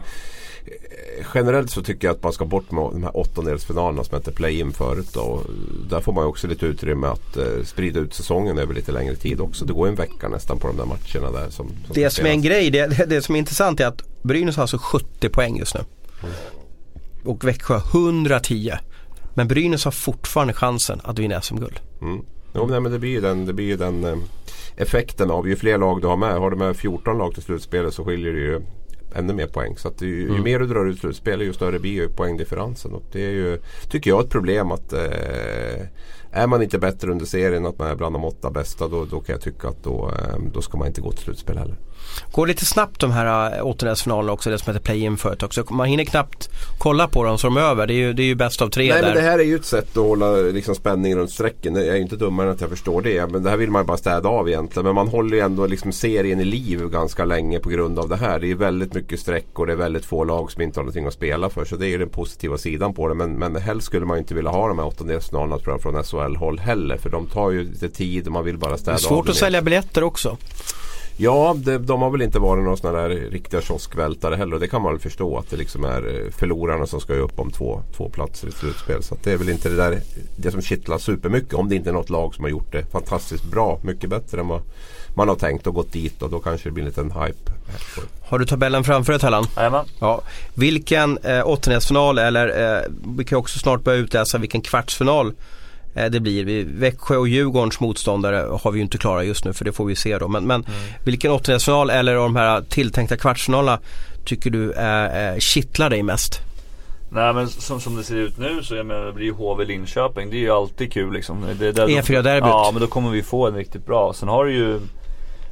[0.64, 4.32] eh, generellt så tycker jag att man ska bort med de här åttondelsfinalerna som hette
[4.32, 5.16] play-in förut.
[5.16, 5.42] Och
[5.90, 9.16] där får man ju också lite utrymme att uh, sprida ut säsongen över lite längre
[9.16, 9.64] tid också.
[9.64, 11.50] Det går en vecka nästan på de där matcherna där.
[11.50, 14.56] Som, som det som är en grej, det, det som är intressant är att Brynäs
[14.56, 15.80] har alltså 70 poäng just nu.
[16.22, 16.34] Mm
[17.24, 18.72] och Växjö 110.
[19.34, 21.80] Men Brynäs har fortfarande chansen att vinna SM-guld.
[22.02, 22.24] Mm.
[22.54, 24.16] Jo, nej, men det blir ju den, det blir den eh,
[24.76, 26.38] effekten av ju fler lag du har med.
[26.38, 28.60] Har du med 14 lag till slutspelet så skiljer det ju
[29.14, 29.76] ännu mer poäng.
[29.76, 30.36] Så att ju, mm.
[30.36, 32.92] ju mer du drar ut slutspelet ju större blir ju poängdifferensen.
[32.92, 33.60] Och det är ju,
[33.90, 35.86] tycker jag, ett problem att eh,
[36.30, 39.20] är man inte bättre under serien, att man är bland de åtta bästa, då, då
[39.20, 41.76] kan jag tycka att då, eh, då ska man inte gå till slutspel heller.
[42.32, 45.64] Går lite snabbt de här äh, åttondelsfinalerna också, det som heter play-in förut också.
[45.70, 47.86] Man hinner knappt kolla på dem så de är över.
[47.86, 49.08] Det är ju, det är ju bäst av tre Nej, där.
[49.08, 51.74] men det här är ju ett sätt att hålla liksom, spänning runt strecken.
[51.74, 53.26] Jag är ju inte dummare än att jag förstår det.
[53.32, 54.84] Men det här vill man ju bara städa av egentligen.
[54.84, 58.16] Men man håller ju ändå liksom serien i liv ganska länge på grund av det
[58.16, 58.38] här.
[58.38, 61.06] Det är väldigt mycket streck och det är väldigt få lag som inte har någonting
[61.06, 61.64] att spela för.
[61.64, 63.14] Så det är ju den positiva sidan på det.
[63.14, 66.04] Men, men helst skulle man ju inte vilja ha de här åttondelsfinalerna tror jag från
[66.04, 66.96] SHL-håll heller.
[66.96, 69.00] För de tar ju lite tid och man vill bara städa av.
[69.00, 70.36] Det är svårt att sälja biljetter också.
[71.16, 74.54] Ja, det, de har väl inte varit några sådana där riktiga kioskvältare heller.
[74.54, 77.40] Och det kan man väl förstå att det liksom är eh, förlorarna som ska upp
[77.40, 79.02] om två, två platser i slutspel.
[79.02, 80.00] Så det är väl inte det där
[80.36, 81.54] det som kittlar supermycket.
[81.54, 83.80] Om det inte är något lag som har gjort det fantastiskt bra.
[83.82, 84.62] Mycket bättre än vad
[85.14, 87.52] man har tänkt och gått dit och då kanske det blir en liten hype.
[88.22, 89.46] Har du tabellen framför dig Tellan?
[89.56, 89.84] Jajamän.
[89.98, 90.20] Ja.
[90.54, 92.82] Vilken eh, åttondelsfinal eller eh,
[93.16, 95.32] vi kan också snart börja utläsa vilken kvartsfinal
[95.94, 96.64] det blir.
[96.64, 99.96] Växjö och Djurgårdens motståndare har vi ju inte klara just nu för det får vi
[99.96, 100.28] se då.
[100.28, 100.78] Men, men mm.
[101.04, 103.78] vilken åttondelsfinal eller de här tilltänkta kvartsfinalerna
[104.24, 106.40] tycker du äh, kittlar dig mest?
[107.12, 109.64] Nej men som, som det ser ut nu så jag menar det blir ju HV
[109.64, 110.30] Linköping.
[110.30, 111.44] Det är ju alltid kul liksom.
[111.44, 112.48] E4-derbyt.
[112.48, 114.12] Ja men då kommer vi få en riktigt bra.
[114.12, 114.80] Sen har du ju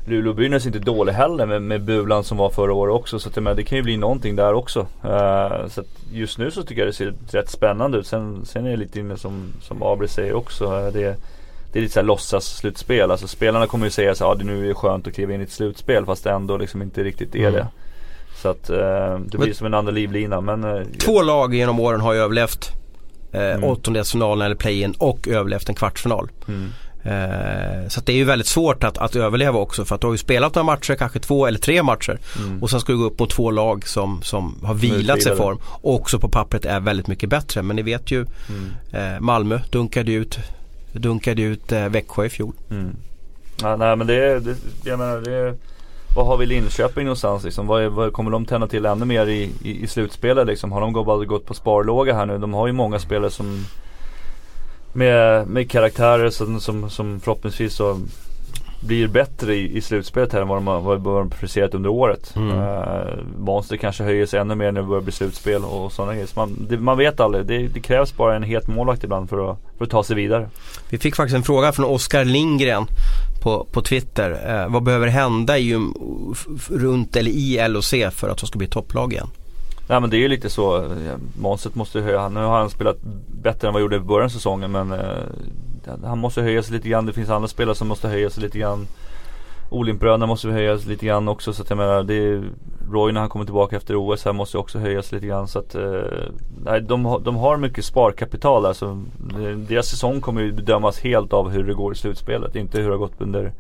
[0.09, 3.19] Luleå Brynäs är inte dålig heller med, med Bulan som var förra året också.
[3.19, 4.81] Så att, men, det kan ju bli någonting där också.
[5.05, 5.83] Uh, så
[6.13, 8.07] just nu så tycker jag det ser rätt spännande ut.
[8.07, 10.65] Sen, sen är det lite inne som, som Abri säger också.
[10.65, 11.17] Uh, det,
[11.73, 13.11] det är lite såhär låtsas slutspel.
[13.11, 15.41] Alltså spelarna kommer ju säga så ja det nu är det skönt att kliva in
[15.41, 17.53] i ett slutspel fast det ändå liksom inte riktigt är mm.
[17.53, 17.67] det.
[18.37, 20.41] Så att uh, det blir men, som en andra livlina.
[20.41, 22.79] Men, två lag genom åren har ju överlevt
[23.33, 23.65] eh, mm.
[23.65, 26.29] åttondelsfinalen eller play-in och överlevt en kvartsfinal.
[26.49, 26.73] Mm.
[27.03, 30.15] Eh, så det är ju väldigt svårt att, att överleva också för att du har
[30.15, 32.19] ju spelat några matcher, kanske två eller tre matcher.
[32.39, 32.63] Mm.
[32.63, 35.37] Och sen ska du gå upp mot två lag som, som har vilat sig i
[35.37, 35.59] form.
[35.65, 37.63] Och också på pappret är väldigt mycket bättre.
[37.63, 39.15] Men ni vet ju mm.
[39.15, 40.39] eh, Malmö dunkade ut,
[40.93, 42.53] dunkade ut eh, Växjö i fjol.
[42.71, 42.97] Mm.
[43.63, 45.55] Ja, nej men det är, det, jag menar det är
[46.17, 47.67] vad har vi Linköping någonstans liksom?
[47.67, 50.73] Vad, är, vad kommer de tända till ännu mer i, i, i slutspelet liksom?
[50.73, 52.39] Har de gått, gått på sparlåga här nu?
[52.39, 53.65] De har ju många spelare som
[54.93, 58.01] med, med karaktärer som, som, som förhoppningsvis så
[58.81, 62.33] blir bättre i, i slutspelet här än vad de har, vad de presterat under året.
[62.37, 62.59] Mm.
[62.59, 66.27] Uh, Monster kanske höjer sig ännu mer när det börjar bli slutspel och sådana grejer.
[66.27, 67.47] Så man, det, man vet aldrig.
[67.47, 70.49] Det, det, krävs bara en het målvakt ibland för att, för att ta sig vidare.
[70.91, 72.87] Vi fick faktiskt en fråga från Oskar Lindgren
[73.43, 74.31] på, på Twitter.
[74.31, 75.75] Uh, vad behöver hända i,
[76.69, 79.29] runt eller i LOC för att de ska bli topplag igen?
[79.89, 80.77] Nej men det är ju lite så.
[80.77, 82.29] Eh, Månset måste höja.
[82.29, 82.97] Nu har han spelat
[83.43, 85.23] bättre än vad han gjorde i början av säsongen men eh,
[86.05, 87.07] han måste höja sig lite grann.
[87.07, 88.87] Det finns andra spelare som måste höja sig lite grann.
[89.71, 92.51] Olimpröna måste höjas lite grann också så att jag menar det är
[92.91, 95.75] Roy när han kommer tillbaka efter OS här måste också höjas lite grann så att
[95.75, 96.01] eh,
[96.65, 99.03] Nej de, de har mycket sparkapital alltså
[99.69, 102.95] Deras säsong kommer ju bedömas helt av hur det går i slutspelet Inte hur det
[102.95, 103.53] har gått under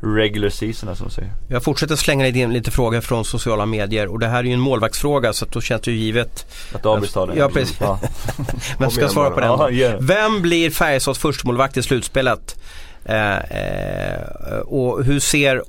[0.00, 1.32] regular season som säger.
[1.48, 4.60] Jag fortsätter slänga in lite frågor från sociala medier och det här är ju en
[4.60, 6.46] målvaktsfråga så att då känns det ju givet.
[6.74, 7.36] Att Abris tar den.
[7.36, 7.76] Ja, precis.
[7.80, 8.00] Ja.
[8.78, 9.76] Men ska svara på den.
[9.76, 9.98] Gör det.
[10.00, 12.56] Vem blir Färjestads förstemålvakt i slutspelet?
[13.04, 15.62] Eh, eh, och hur ser,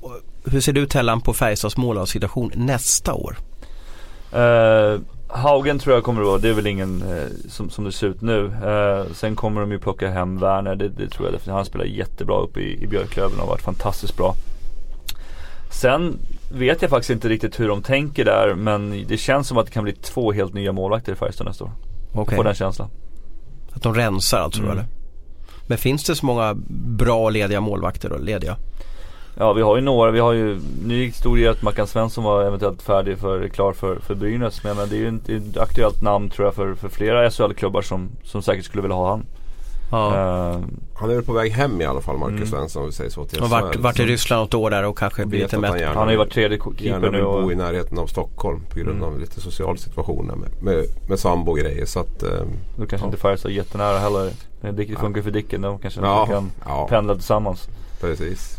[0.44, 3.36] hur ser du Tellan på Färjestads målvaktssituation nästa år?
[4.32, 5.00] Eh,
[5.30, 8.06] Haugen tror jag kommer att vara, det är väl ingen eh, som, som det ser
[8.06, 8.46] ut nu.
[8.46, 11.54] Eh, sen kommer de ju plocka hem Werner, det, det tror jag definitivt.
[11.54, 14.34] Han spelar jättebra uppe i, i Björklöven och har varit fantastiskt bra.
[15.70, 16.18] Sen
[16.52, 19.72] vet jag faktiskt inte riktigt hur de tänker där men det känns som att det
[19.72, 21.72] kan bli två helt nya målvakter i Färjestad nästa år.
[22.14, 22.36] Okej.
[22.36, 22.88] får den känslan.
[23.72, 24.72] Att de rensar alltså Mm.
[24.72, 24.86] eller?
[25.66, 26.54] Men finns det så många
[26.98, 28.16] bra lediga målvakter då?
[28.16, 28.56] Lediga?
[29.40, 30.60] Ja vi har ju några, vi har ju,
[31.14, 34.64] stor i att Mackan Svensson var eventuellt färdig för, klar för, för Brynäs.
[34.64, 37.82] Men, men det är ju inte ett aktuellt namn tror jag för, för flera SHL-klubbar
[37.82, 39.26] som, som säkert skulle vilja ha han.
[39.90, 40.06] Ja.
[40.14, 40.60] Eh,
[40.94, 42.48] Han är väl på väg hem i alla fall Marcus Mm.
[42.48, 43.24] Svensson om vi säger så.
[43.24, 43.82] Till och varit, SHL.
[43.82, 46.16] varit i Så Ryssland något år där och kanske blivit en han han har ju
[46.16, 49.02] varit tredje keeper nu bo och i närheten av Stockholm på grund Mm.
[49.04, 51.86] av lite social situation med, med, med sambo och grejer.
[51.86, 52.28] Så att, eh,
[52.76, 53.04] då kanske Ja.
[53.06, 54.30] inte Färjestad är jättenära heller.
[54.60, 57.68] Det funkar för Dicken, de kanske ja, kan ja, pendla tillsammans.
[58.00, 58.54] precis.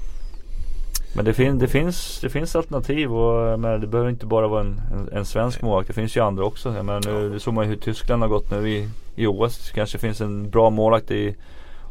[1.20, 4.62] Men det, fin, det, finns, det finns alternativ och menar, det behöver inte bara vara
[4.62, 5.88] en, en, en svensk målvakt.
[5.88, 6.72] Det finns ju andra också.
[6.72, 9.68] Menar, nu, det såg man ju hur Tyskland har gått nu i, i OS.
[9.68, 11.36] Det kanske finns en bra målvakt i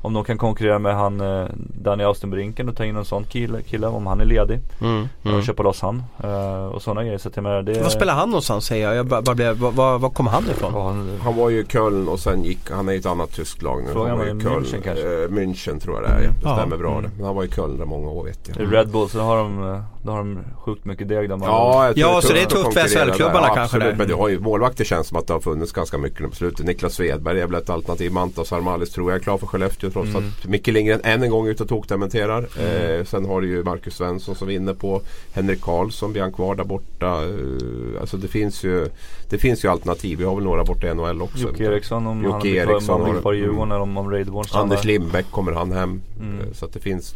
[0.03, 3.63] om de kan konkurrera med han eh, Danny Austenbrinken och ta in en sån kille,
[3.63, 4.61] kille om han är ledig.
[4.81, 5.43] Mm, Och mm.
[5.43, 7.19] köpa loss han eh, och sådana grejer.
[7.19, 8.97] Så att jag menar, det, Vad spelar han någonstans säger jag?
[8.97, 10.73] jag bara, bara blev, var, var, kommer han ifrån?
[10.75, 13.33] Ja, han, Han var ju i Köln och sen gick, han är i ett annat
[13.33, 13.93] tyskt lag nu.
[13.93, 15.23] Frågan han var i i Köln, München kanske?
[15.25, 16.23] Eh, München tror jag det är.
[16.23, 16.31] ja.
[16.51, 17.03] Det stämmer bra Mm.
[17.03, 17.11] det.
[17.17, 18.73] Men han var i Köln där många år vet jag.
[18.73, 21.87] Red Bull, så har de, eh, då har de sjukt mycket deg där man Ja,
[21.87, 23.97] jag tror Ja, så det är tufft för SHL-klubbarna kanske Absolut, där.
[23.97, 26.35] men du har ju målvakter känns som att det har funnits ganska mycket nu på
[26.35, 26.67] slutet.
[26.67, 28.13] Niklas Svedberg är väl ett alternativ.
[28.13, 30.25] Mantas Armalis tror jag är klar för Skellefteå trots Mm.
[30.43, 32.49] att Micke Lindgren än en gång är ute och tokdementerar.
[32.61, 32.99] Mm.
[33.01, 35.03] Eh, sen har du ju Marcus Svensson som vi är inne på.
[35.33, 37.07] Henrik Karlsson blir han kvar där borta.
[37.07, 38.89] Eh, alltså det finns ju
[39.31, 40.19] Det finns ju alternativ.
[40.19, 41.39] Vi har väl några borta i NHL också.
[41.39, 44.11] Jocke Eriksson om Jocke han blir kvar, Eriksson blir kvar i Djurgården eller om, om
[44.11, 44.63] Reideborn stannar.
[44.63, 46.03] Anders Lindbäck kommer han hem.
[46.21, 46.41] Mm.
[46.41, 47.15] Eh, Så att det finns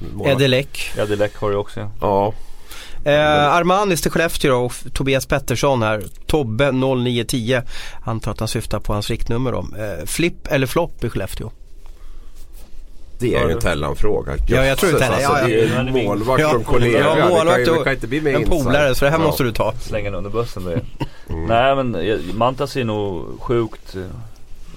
[1.06, 1.90] det Läck har du också ja.
[2.00, 2.34] Ja,
[3.04, 6.04] Eh, Armanis till Skellefteå och Tobias Pettersson här.
[6.26, 7.60] Tobbe 0910.
[8.04, 9.58] Antar att han syftar på hans riktnummer då.
[9.58, 11.50] Eh, flipp eller flopp i Skellefteå?
[13.22, 14.32] Det är ju en det- Tellan-fråga.
[14.48, 16.98] Ja, jag tror Tellan, ja, alltså, det är ju en målvakt en kollega.
[16.98, 19.24] ja, det, målvakt det och kan inte bli mer En polare, så det här Ja.
[19.24, 19.72] måste du ta.
[19.80, 20.80] Slänga den under bussen det.
[21.30, 21.44] Mm.
[21.46, 23.96] Nej men eh, Mantas är nog sjukt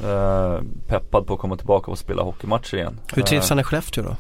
[0.03, 2.99] eh, peppad på att komma tillbaka och spela hockeymatcher igen.
[3.13, 4.15] Hur trivs Eh, han i Skellefteå då?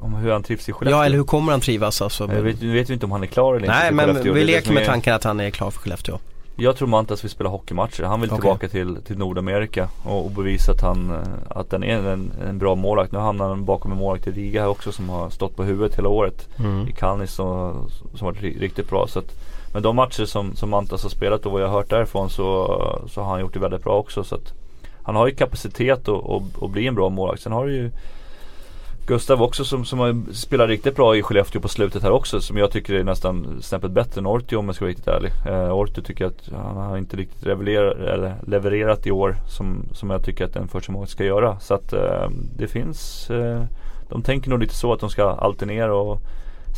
[0.00, 0.98] om hur han trivs i Skellefteå?
[0.98, 2.30] Ja, eller hur kommer han trivas alltså?
[2.32, 4.14] Jag vet, nu vet vi inte om han är klar eller inte Nej, men.
[4.14, 6.18] Det vi är det leker som med är- tanken att han är klar för Skellefteå.
[6.56, 8.02] Jag tror Mantas vill spela hockeymatcher.
[8.02, 8.40] Han vill Okej.
[8.40, 12.58] tillbaka till, till Nordamerika och, och bevisa att han, eh, att han är en, en
[12.58, 13.12] bra målvakt.
[13.12, 15.98] Nu hamnar han bakom en målvakt i Riga här också som har stått på huvudet
[15.98, 16.48] hela året.
[16.58, 16.88] Mm.
[16.88, 17.74] I Kalnis och,
[18.14, 19.06] som varit ri- riktigt bra.
[19.08, 19.32] Så att,
[19.72, 22.80] men de matcher som, som Mantas har spelat och vad jag har hört därifrån så,
[23.08, 24.24] så har han gjort det väldigt bra också.
[24.24, 24.52] Så att,
[25.02, 27.42] han har ju kapacitet att, bli en bra målvakt.
[27.42, 27.90] Sen har ju
[29.06, 32.40] Gustav också som, som har spelat riktigt bra i Skellefteå på slutet här också.
[32.40, 35.32] Som jag tycker är nästan snäppet bättre än Ortio om jag ska vara riktigt ärlig.
[35.46, 40.10] Eh, Ortio tycker att han har inte riktigt levererat, eller levererat i år som, som
[40.10, 41.60] jag tycker att en förstemålvakt ska göra.
[41.60, 43.62] Så att eh, det finns eh,
[44.08, 46.20] De tänker nog lite så att de ska alternera och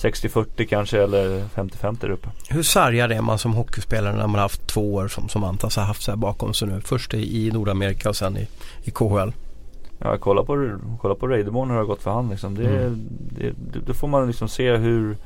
[0.03, 2.29] 60-40 kanske eller 50-50 där uppe.
[2.49, 5.77] Hur sargad är man som hockeyspelare när man har haft två år som, som Antas
[5.77, 6.81] har haft så här bakom sig nu?
[6.85, 8.49] Först i, i Nordamerika och sen i,
[8.85, 9.33] i KHL.
[9.99, 10.71] Ja, kolla på,
[11.01, 12.55] kolla på Reideborn hur det har gått för han liksom.
[12.55, 13.09] Det, Mm.
[13.11, 15.17] det, det, då får man liksom se hur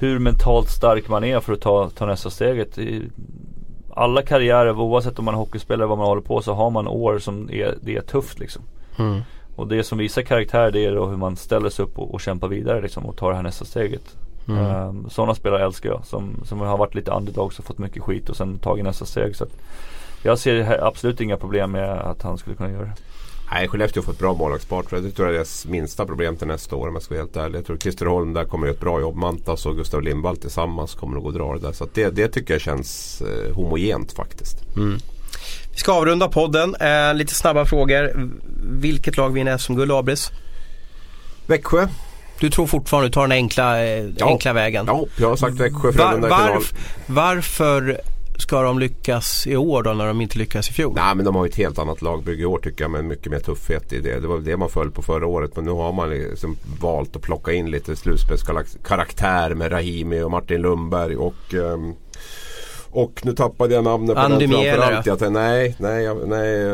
[0.00, 2.78] Hur mentalt stark man är för att ta, ta nästa steget.
[2.78, 3.02] I
[3.94, 6.88] alla karriärer, oavsett om man är hockeyspelare eller vad man håller på så har man
[6.88, 8.62] år som är, det är tufft liksom.
[8.98, 9.20] Mm.
[9.56, 12.20] Och det som visar karaktär det är då hur man ställer sig upp och, och
[12.20, 14.16] kämpar vidare liksom och tar det här nästa steget.
[14.48, 14.64] Mm.
[14.88, 18.28] Um, sådana spelare älskar jag som, som har varit lite underdogs och fått mycket skit
[18.28, 19.36] och sen tagit nästa steg.
[19.36, 19.46] Så
[20.22, 22.94] jag ser absolut inga problem med att han skulle kunna göra det.
[23.54, 24.84] Nej, Skellefteå får ett bra målvaktspar.
[24.90, 27.36] Det tror jag är deras minsta problem till nästa år om jag ska vara helt
[27.36, 27.58] ärlig.
[27.58, 29.16] Jag tror Christer Holm där kommer att göra ett bra jobb.
[29.16, 31.72] Mantas och Gustav Lindvall tillsammans kommer att gå och dra det där.
[31.72, 34.56] Så att det, det tycker jag känns eh, homogent faktiskt.
[34.76, 34.98] Mm.
[35.72, 36.74] Vi ska avrunda podden.
[36.74, 38.30] Eh, lite snabba frågor.
[38.80, 40.30] Vilket lag vinner SM-guld Abris?
[41.46, 41.88] Växjö.
[42.40, 44.26] Du tror fortfarande du tar den enkla, eh, Ja.
[44.26, 44.84] enkla vägen?
[44.88, 45.82] Ja, jag har sagt Växjö.
[45.82, 46.52] Var, Frölunda final.
[46.52, 46.72] varf,
[47.06, 48.00] varför
[48.42, 50.92] ska de lyckas i år då när de inte lyckas i fjol?
[50.96, 53.32] Nej men de har ju ett helt annat lagbygge i år tycker jag med mycket
[53.32, 54.20] mer tuffhet i det.
[54.20, 57.22] Det var det man föll på förra året men nu har man liksom valt att
[57.22, 61.92] plocka in lite slutspelskaraktär med Rahimi och Martin Lundberg och ehm,
[62.94, 65.06] och nu tappade jag namnet på Andy Mieler, framförallt.
[65.06, 66.66] Jag tänkte, nej, nej, jag- nej.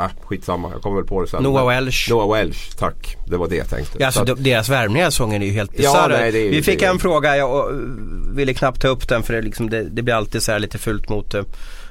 [0.00, 1.42] Äh, skitsamma, jag kommer väl på det sen.
[1.42, 2.10] Noah Welsh.
[2.10, 3.16] Noah Welsh, tack.
[3.26, 3.96] Det var det jag tänkte.
[4.00, 6.18] Ja, alltså, Så att- de- deras värvningar säsongen är ju helt Ja, bisarra.
[6.18, 7.70] är ju- Vi fick det en fråga, jag
[8.34, 10.78] ville knappt ta upp den för det, liksom, det, det blir alltid så här lite
[10.78, 11.42] fult mot, eh,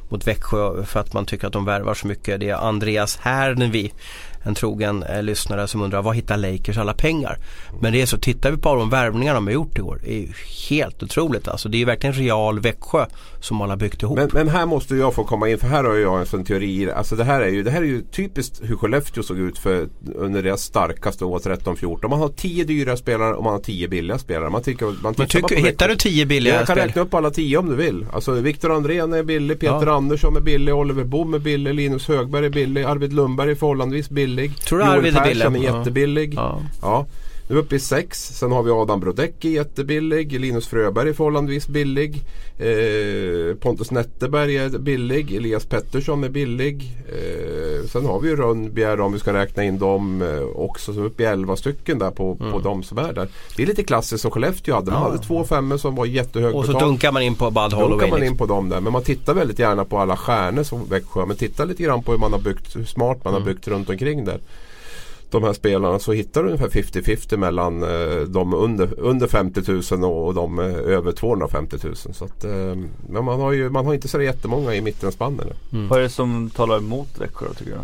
[0.10, 2.39] mot Växjö för att man tycker att de värvar så mycket.
[2.39, 3.91] Det är Andreas Hernvi,
[4.45, 7.37] en trogen eh, lyssnare som undrar var hittar Lakers alla pengar?
[7.81, 10.13] Men det är så, tittar vi på de värvningar de har gjort i år, det
[10.13, 10.29] är ju
[10.69, 11.69] helt otroligt alltså.
[11.69, 13.05] Det är ju verkligen real Växjö
[13.39, 14.17] som man har byggt ihop.
[14.17, 16.91] Men, men här måste jag få komma in för här har jag en sån teori.
[16.91, 19.87] Alltså det här är ju, det här är ju typiskt hur Skellefteå såg ut för,
[20.15, 22.07] under deras starkaste år 13-14.
[22.07, 24.49] Man har 10 dyra spelare och man har 10 billiga spelare.
[24.49, 26.87] Man tycker, man tycker, bara på hittar du tio billiga Jag kan spel?
[26.87, 28.05] räkna upp alla 10 om du vill.
[28.13, 29.93] Alltså Viktor Andrén är billig, Peter Ja.
[29.95, 34.09] Andersson är billig, Oliver Bohm är billig, Linus Högberg är billig, Arvid Lundberg är förhållandevis
[34.09, 34.34] billig.
[34.67, 35.45] Tror du Arvid är billig?
[35.45, 36.33] Är jättebillig.
[36.36, 36.61] Ja.
[36.81, 37.05] Ja.
[37.47, 38.23] Nu är vi uppe i sex.
[38.37, 40.39] Sen har vi Adam Brodecki jättebillig.
[40.39, 42.21] Linus Fröberg är förhållandevis billig.
[42.57, 45.35] Eh, Pontus Netterberg är billig.
[45.35, 46.91] Elias Pettersson är billig.
[47.09, 50.93] Eh, sen har vi ju Rönnbjer om vi ska räkna in dem eh, också.
[50.93, 53.27] Så uppe i 11 stycken där på, på de som är där.
[53.57, 54.91] Det är lite klassiskt som Skellefteå hade.
[54.91, 55.07] Man Ja.
[55.09, 56.85] hade två femmor som var jättehögt Och så betalt.
[56.85, 57.99] dunkar man in på Då Holloway.
[57.99, 58.33] kan man liksom.
[58.33, 58.81] in på dem där.
[58.81, 61.25] Men man tittar väldigt gärna på alla stjärnor som Växjö.
[61.25, 63.43] Men titta lite grann på hur man har byggt, hur smart man Mm.
[63.47, 64.39] har byggt runt omkring där.
[65.36, 69.61] De här spelarna så hittar du ungefär 50-50 mellan eh, de under, under 50
[69.95, 71.95] 000 och, och de eh, över 250 000.
[71.95, 72.75] Så att, eh,
[73.09, 75.47] men man har ju man har inte så jättemånga i mittenspannen.
[75.73, 75.88] Mm.
[75.88, 77.77] Vad är det som talar emot Växjö tycker du?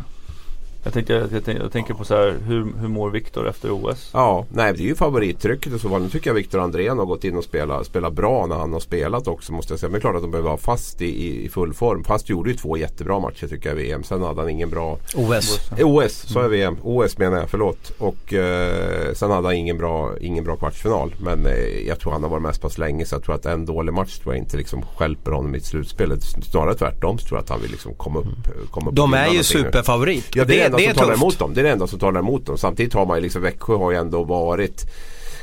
[0.83, 3.71] Jag, tänkte, jag, jag, tänker- jag tänker på så här, hur, hur mår Viktor efter
[3.71, 4.09] OS?
[4.13, 5.99] Ja, nej det är ju favorittrycket och så.
[5.99, 8.79] Nu tycker jag Viktor Andrén har gått in och spelat, spelat bra när han har
[8.79, 9.89] spelat också måste jag säga.
[9.89, 12.03] Men det är klart att de behöver vara fast i, i, full form.
[12.03, 14.03] Fast gjorde ju två jättebra matcher tycker jag i VM.
[14.03, 15.59] Sen hade han ingen bra OS.
[15.81, 16.77] OS, så är VM.
[16.83, 17.91] OS menar jag, förlåt.
[17.97, 21.15] Och eh, sen hade han ingen bra, ingen bra kvartsfinal.
[21.23, 23.45] Men eh, jag tror han har varit med så pass länge så jag tror att
[23.45, 26.21] en dålig match tror jag inte liksom stjälper honom i ett slutspel.
[26.21, 28.71] Snarare tvärtom så tror jag att han vill liksom komma upp.
[28.71, 30.35] Komma upp De är ju superfavorit.
[30.35, 31.53] Ja det är enda det som talar emot dem.
[31.53, 32.57] Det är det enda som talar emot dem.
[32.57, 34.85] Samtidigt har man ju liksom Växjö har ju ändå varit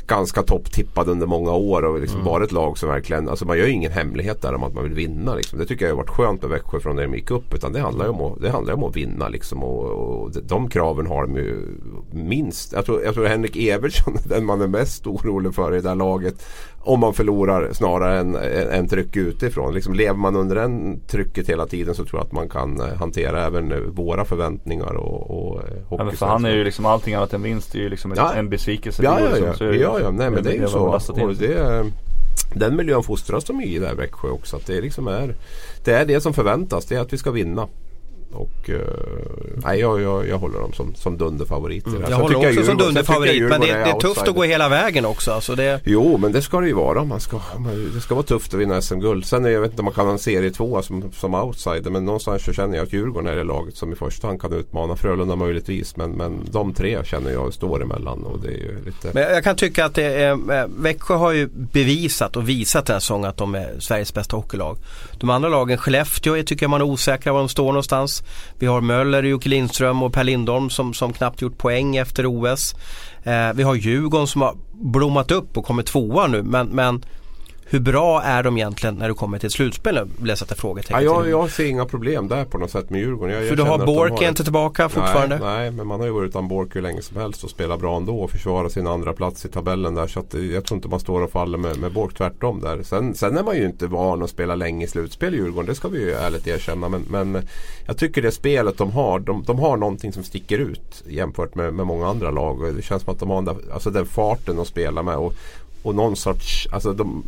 [0.07, 2.31] ganska topptippad under många år och liksom Mm.
[2.31, 4.83] varit ett lag som verkligen, alltså man gör ju ingen hemlighet där om att man
[4.83, 5.35] vill vinna.
[5.35, 5.59] Liksom.
[5.59, 7.53] Det tycker jag har varit skönt med Växjö från när de gick upp.
[7.53, 9.63] Utan det handlar ju om att, det handlar om att vinna liksom.
[9.63, 11.67] Och, och de- kraven har de ju
[12.11, 12.73] minst.
[12.73, 15.95] Jag tror, jag tror Henrik Evertsson den man är mest orolig för i det här
[15.95, 16.45] laget.
[16.89, 18.35] Om man förlorar snarare än,
[18.71, 19.73] än, tryck utifrån.
[19.73, 22.95] Liksom lever man under den trycket hela tiden så tror jag att man kan eh,
[22.95, 26.85] hantera även eh, våra förväntningar och, och eh, Ja, men för han är ju liksom
[26.85, 27.71] allting annat än vinst.
[27.71, 28.33] Det är ju liksom Ja.
[28.33, 29.03] en besvikelse.
[29.03, 29.53] Ja, ja, liksom, ja.
[29.53, 30.11] så ja, ja.
[30.11, 30.99] Nej, men det är ju så.
[31.21, 31.85] Och det,
[32.53, 34.55] den miljön fostras de i där Växjö också.
[34.55, 35.35] Att det, liksom är,
[35.83, 36.85] det är det som förväntas.
[36.85, 37.67] Det är att vi ska vinna.
[38.33, 38.75] Och eh,
[39.63, 41.89] nej, jag, jag, jag håller dem som, som dunderfavoriter.
[41.89, 42.01] Mm.
[42.01, 43.83] Sen Jag håller tycker också som Djurgården- sen tycker dunderfavorit jag men det, det är
[43.85, 44.31] tufft att outsider.
[44.31, 45.31] gå hela vägen också.
[45.31, 47.03] Alltså det, Jo men det ska det ju vara.
[47.03, 49.25] Man ska, man, det ska vara tufft att vinna SM-guld.
[49.25, 51.89] Sen är jag vet inte om man kan ha en serie tvåa som, som outsider.
[51.91, 54.53] Men någonstans så känner jag att Djurgården är det laget som i första hand kan
[54.53, 54.95] utmana.
[54.95, 55.95] Frölunda möjligtvis.
[55.97, 58.23] Men, men de tre känner jag står emellan.
[58.23, 59.09] Och det är ju lite...
[59.13, 62.93] men jag kan tycka att det är, eh, Växjö har ju bevisat och visat den
[62.93, 64.77] här säsongen att de är Sveriges bästa hockeylag.
[65.19, 68.18] De andra lagen, Skellefteå är, tycker jag man är osäkra var de står någonstans.
[68.59, 72.75] Vi har Möller, Jocke Lindström och Per Lindholm som, som knappt gjort poäng efter OS.
[73.23, 77.03] Eh, vi har Djurgården som har blommat upp och kommit tvåa nu men, men
[77.71, 79.99] hur bra är de egentligen när du kommer till ett slutspel?
[80.19, 81.31] Vill jag sätta Ja, frågetecken jag, till.
[81.31, 83.33] jag ser inga problem där på något sätt med Djurgården.
[83.33, 85.39] Jag, jag För du känner har Bork ett- inte tillbaka fortfarande.
[85.39, 87.77] Nej, nej, men man har ju varit utan Bork hur länge som helst och spelar
[87.77, 90.07] bra ändå och försvarar sin andra plats i tabellen där.
[90.07, 92.83] Så att, eh, jag tror inte man står och faller med, med Bork tvärtom där.
[92.83, 95.69] Sen, sen är man ju inte van att spela länge i slutspel i Djurgården.
[95.69, 96.89] Det ska vi ju ärligt erkänna.
[96.89, 97.41] Men, men
[97.87, 101.73] jag tycker det spelet de har, de, de har någonting som sticker ut jämfört med,
[101.73, 102.61] med många andra lag.
[102.61, 105.15] Och det känns som att de har den, där- alltså den farten att spela med.
[105.15, 105.33] Och,
[105.83, 107.23] och någon sorts, alltså de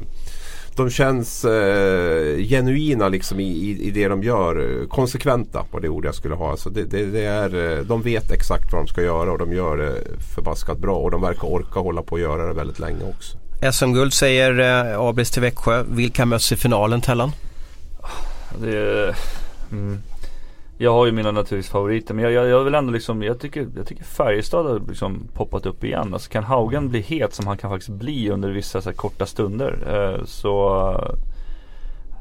[0.84, 4.82] de känns eh, genuina liksom i, i, i det de gör.
[4.82, 6.52] eh, Konsekventa var det ord jag skulle ha.
[6.52, 9.54] Alltså det, det, det är, eh, de vet exakt vad de ska göra och de
[9.54, 9.94] gör det
[10.36, 10.96] förbaskat bra.
[10.96, 13.38] Och de verkar orka hålla på och göra det väldigt länge också.
[13.72, 15.84] SM-guld säger eh, Abris till Växjö.
[15.88, 17.32] Vilka möts i finalen Tellan?
[18.62, 19.16] Det är,
[19.72, 20.02] mm.
[20.82, 23.68] Jag har ju mina naturligtvis favoriter men jag, jag, jag vill ändå liksom, jag tycker,
[23.76, 26.14] jag tycker Färjestad har liksom poppat upp igen.
[26.14, 29.78] Alltså kan Haugen bli het som han kan faktiskt bli under vissa så korta stunder
[29.88, 30.96] eh, så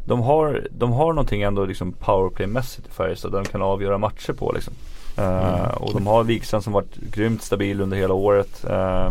[0.05, 4.33] de har, de har någonting ändå liksom powerplay-mässigt i Färjestad där de kan avgöra matcher
[4.33, 4.75] på liksom.
[5.19, 8.65] Eh, och de har Wikstrand som varit grymt stabil under hela året.
[8.65, 9.11] Eh,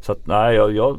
[0.00, 0.98] så att nej, jag, jag,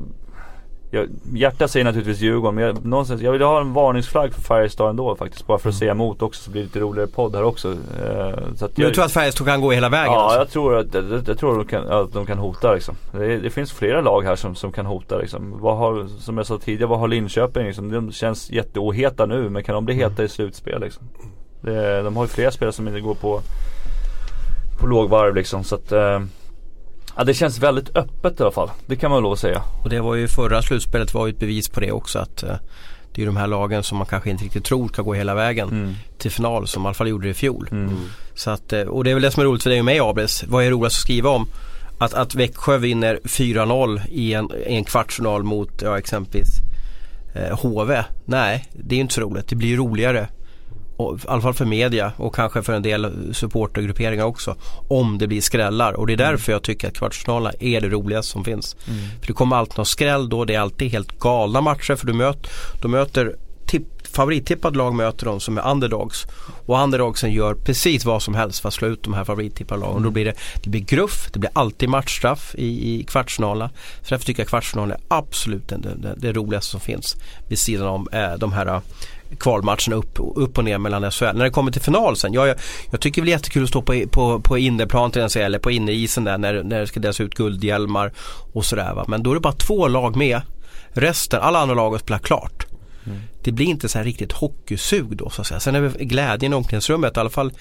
[0.92, 4.90] jag Hjärtat säger naturligtvis Djurgården men jag, någonstans, jag vill ha en varningsflagg för Färjestad
[4.90, 5.48] ändå faktiskt.
[5.48, 7.72] Bara för att säga emot också så blir det lite roligare podd här också.
[7.72, 10.14] Eh, så att Du tror att Färjestad kan gå hela vägen?
[10.14, 10.40] Ja, alltså?
[10.40, 12.96] jag tror att, jag, jag tror att de kan, att de kan hota liksom.
[13.12, 15.60] det, det finns flera lag här som, som kan hota liksom.
[15.60, 17.92] Vad har, som jag sa tidigare, vad har Linköping liksom?
[17.92, 21.04] De känns jätteoheta nu men kan de bli heta i slutspel liksom?
[21.62, 23.42] Det, de har ju flera spelare som inte går på
[24.80, 26.20] på lågvarv liksom så att eh,
[27.18, 28.70] Ja det känns väldigt öppet i alla fall.
[28.86, 29.61] Det kan man lov att säga.
[29.84, 32.55] Och det var ju förra slutspelet var ju ett bevis på det också att eh,
[33.13, 35.70] det är de här lagen som man kanske inte riktigt tror ska gå hela vägen
[35.70, 35.93] Mm.
[36.18, 37.68] till final som i alla fall gjorde det i fjol.
[37.72, 37.95] Mm.
[38.34, 39.99] Så att, eh, och det är väl det som är roligt för dig och mig
[39.99, 40.43] Abris.
[40.47, 41.47] Vad är roligast att skriva om?
[41.97, 46.49] Att, att Växjö vinner 4-0 i en, i en kvartsfinal mot ja, exempelvis
[47.36, 48.03] eh, HV.
[48.26, 49.47] Nej, det är inte så roligt.
[49.47, 50.28] Det blir ju roligare.
[50.98, 54.56] Och, I alla fall för media och kanske för en del supportergrupperingar också.
[54.88, 58.32] Om det blir skrällar och det är därför jag tycker att kvartsfinalerna är det roligaste
[58.32, 58.76] som finns.
[59.20, 60.46] För det kommer alltid någon skräll då.
[60.46, 63.36] Det är alltid helt galna matcher för du möter, de möter
[63.66, 66.28] tipp, favorittippade lag möter de som är underdogs.
[66.66, 69.96] Och underdogsen gör precis vad som helst för att slå ut de här favorittippade lagen.
[69.96, 70.34] Och då blir det,
[70.64, 73.70] det blir gruff, det blir alltid matchstraff i, i kvartsfinalerna.
[74.02, 77.16] Så därför tycker jag kvartsfinalen är absolut det, det, det roligaste som finns.
[77.48, 78.82] Vid sidan om eh, de här
[79.39, 81.26] kvalmatcherna upp, upp och ner mellan SHL.
[81.26, 82.55] När det kommer till final sen, jag,
[82.91, 85.71] jag, tycker det är jättekul att stå på, på, på innerplan till säga, eller på
[85.71, 88.13] innerisen där när, när det ska delas ut guldhjälmar
[88.53, 89.05] och sådär va.
[89.07, 90.41] Men då är det bara två lag med.
[90.89, 92.65] Resten, alla andra lag har spelat klart.
[93.43, 95.59] Det blir inte så här riktigt hockeysug då så att säga.
[95.59, 97.51] Sen är glädjen i omklädningsrummet i alla fall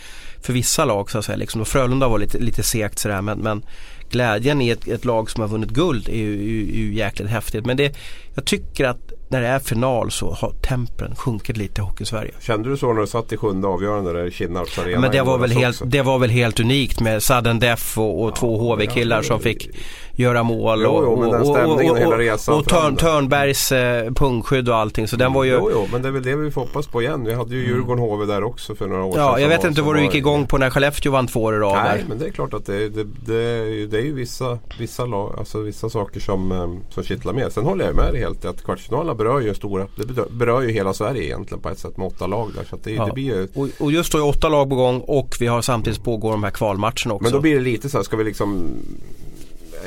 [0.42, 1.36] för vissa lag så att säga.
[1.36, 3.64] Liksom, och Frölunda var lite, lite segt sådär men, men
[4.10, 7.66] glädjen i ett, ett lag som har vunnit guld är ju, ju, ju jäkligt häftigt.
[7.66, 7.96] Men det,
[8.34, 12.32] jag tycker att när det är final så har tempen sjunkit lite i Hockeysverige.
[12.40, 15.00] Kände du så när du satt i sjunde avgörande där i Kinnarps arena?
[15.00, 15.84] Men det i var, väl helt, också?
[15.84, 19.68] det var väl helt unikt med sudden death och, och två HV-killar som fick
[20.16, 20.80] göra mål.
[20.82, 22.96] Jo, och, jo, och, och, och, och, och Törn.
[22.96, 25.08] Törnbergs eh, pungskydd och allting.
[25.08, 25.52] Så den var ju...
[25.52, 27.24] Jo, jo, men det är väl det vi får hoppas på igen.
[27.24, 29.22] Vi hade ju Djurgården HV där också för några år sedan.
[29.22, 31.58] Ja, jag vet inte vad du gick igång på när Skellefteå vann två år i
[31.58, 31.84] rad.
[31.84, 32.04] Nej, där.
[32.08, 35.60] men det är klart att det, det, det, det är ju vissa, vissa, lag, alltså
[35.60, 37.52] vissa saker som, eh, som kittlar med.
[37.52, 40.94] Sen håller jag med dig helt att kvartsfinalerna berör ju stora, det berör- ju hela
[40.94, 42.64] Sverige egentligen på ett sätt med åtta lag där.
[42.70, 43.06] Så det, Ja.
[43.06, 45.62] det blir ju, Och, och just då är åtta lag på gång och vi har
[45.62, 47.22] samtidigt pågår de här kvalmatcherna också.
[47.22, 48.68] men då blir det lite så här, ska vi liksom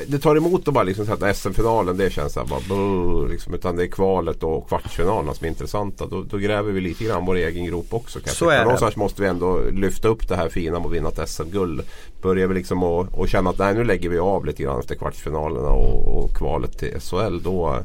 [0.06, 3.28] det tar emot att bara liksom säga att SM-finalen det känns så här bara brr,
[3.28, 6.06] liksom, Utan det är kvalet och kvartsfinalerna som är intressanta.
[6.06, 8.18] Då, då gräver vi lite grann vår egen grop också.
[8.18, 8.62] Kan jag Så är det.
[8.64, 11.80] Någonstans måste vi ändå lyfta upp det här fina med att vinna ett SM-guld.
[12.22, 14.94] Börjar vi liksom att och känna att nej, nu lägger vi av lite grann efter
[14.94, 17.42] kvartsfinalerna och, och kvalet till SHL.
[17.42, 17.76] Då,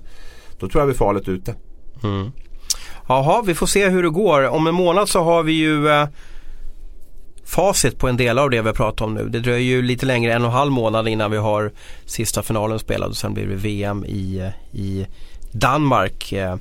[0.60, 1.56] då tror jag vi är farligt ute.
[3.08, 4.47] Jaha, vi får se hur det går.
[4.47, 6.08] Om en månad så har vi ju eh,
[7.45, 9.30] facit på en del av det vi har pratat om nu.
[9.30, 11.72] Det dröjer ju lite längre, en och en halv månad innan vi har
[12.06, 15.08] sista finalen spelad och sen blir det VM i, eh, i
[15.51, 16.32] Danmark.
[16.32, 16.56] Eh,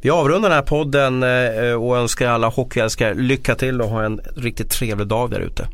[0.00, 4.20] Vi avrundar den här podden eh, och önskar alla hockeyälskare lycka till och ha en
[4.36, 5.68] riktigt trevlig dag där ute.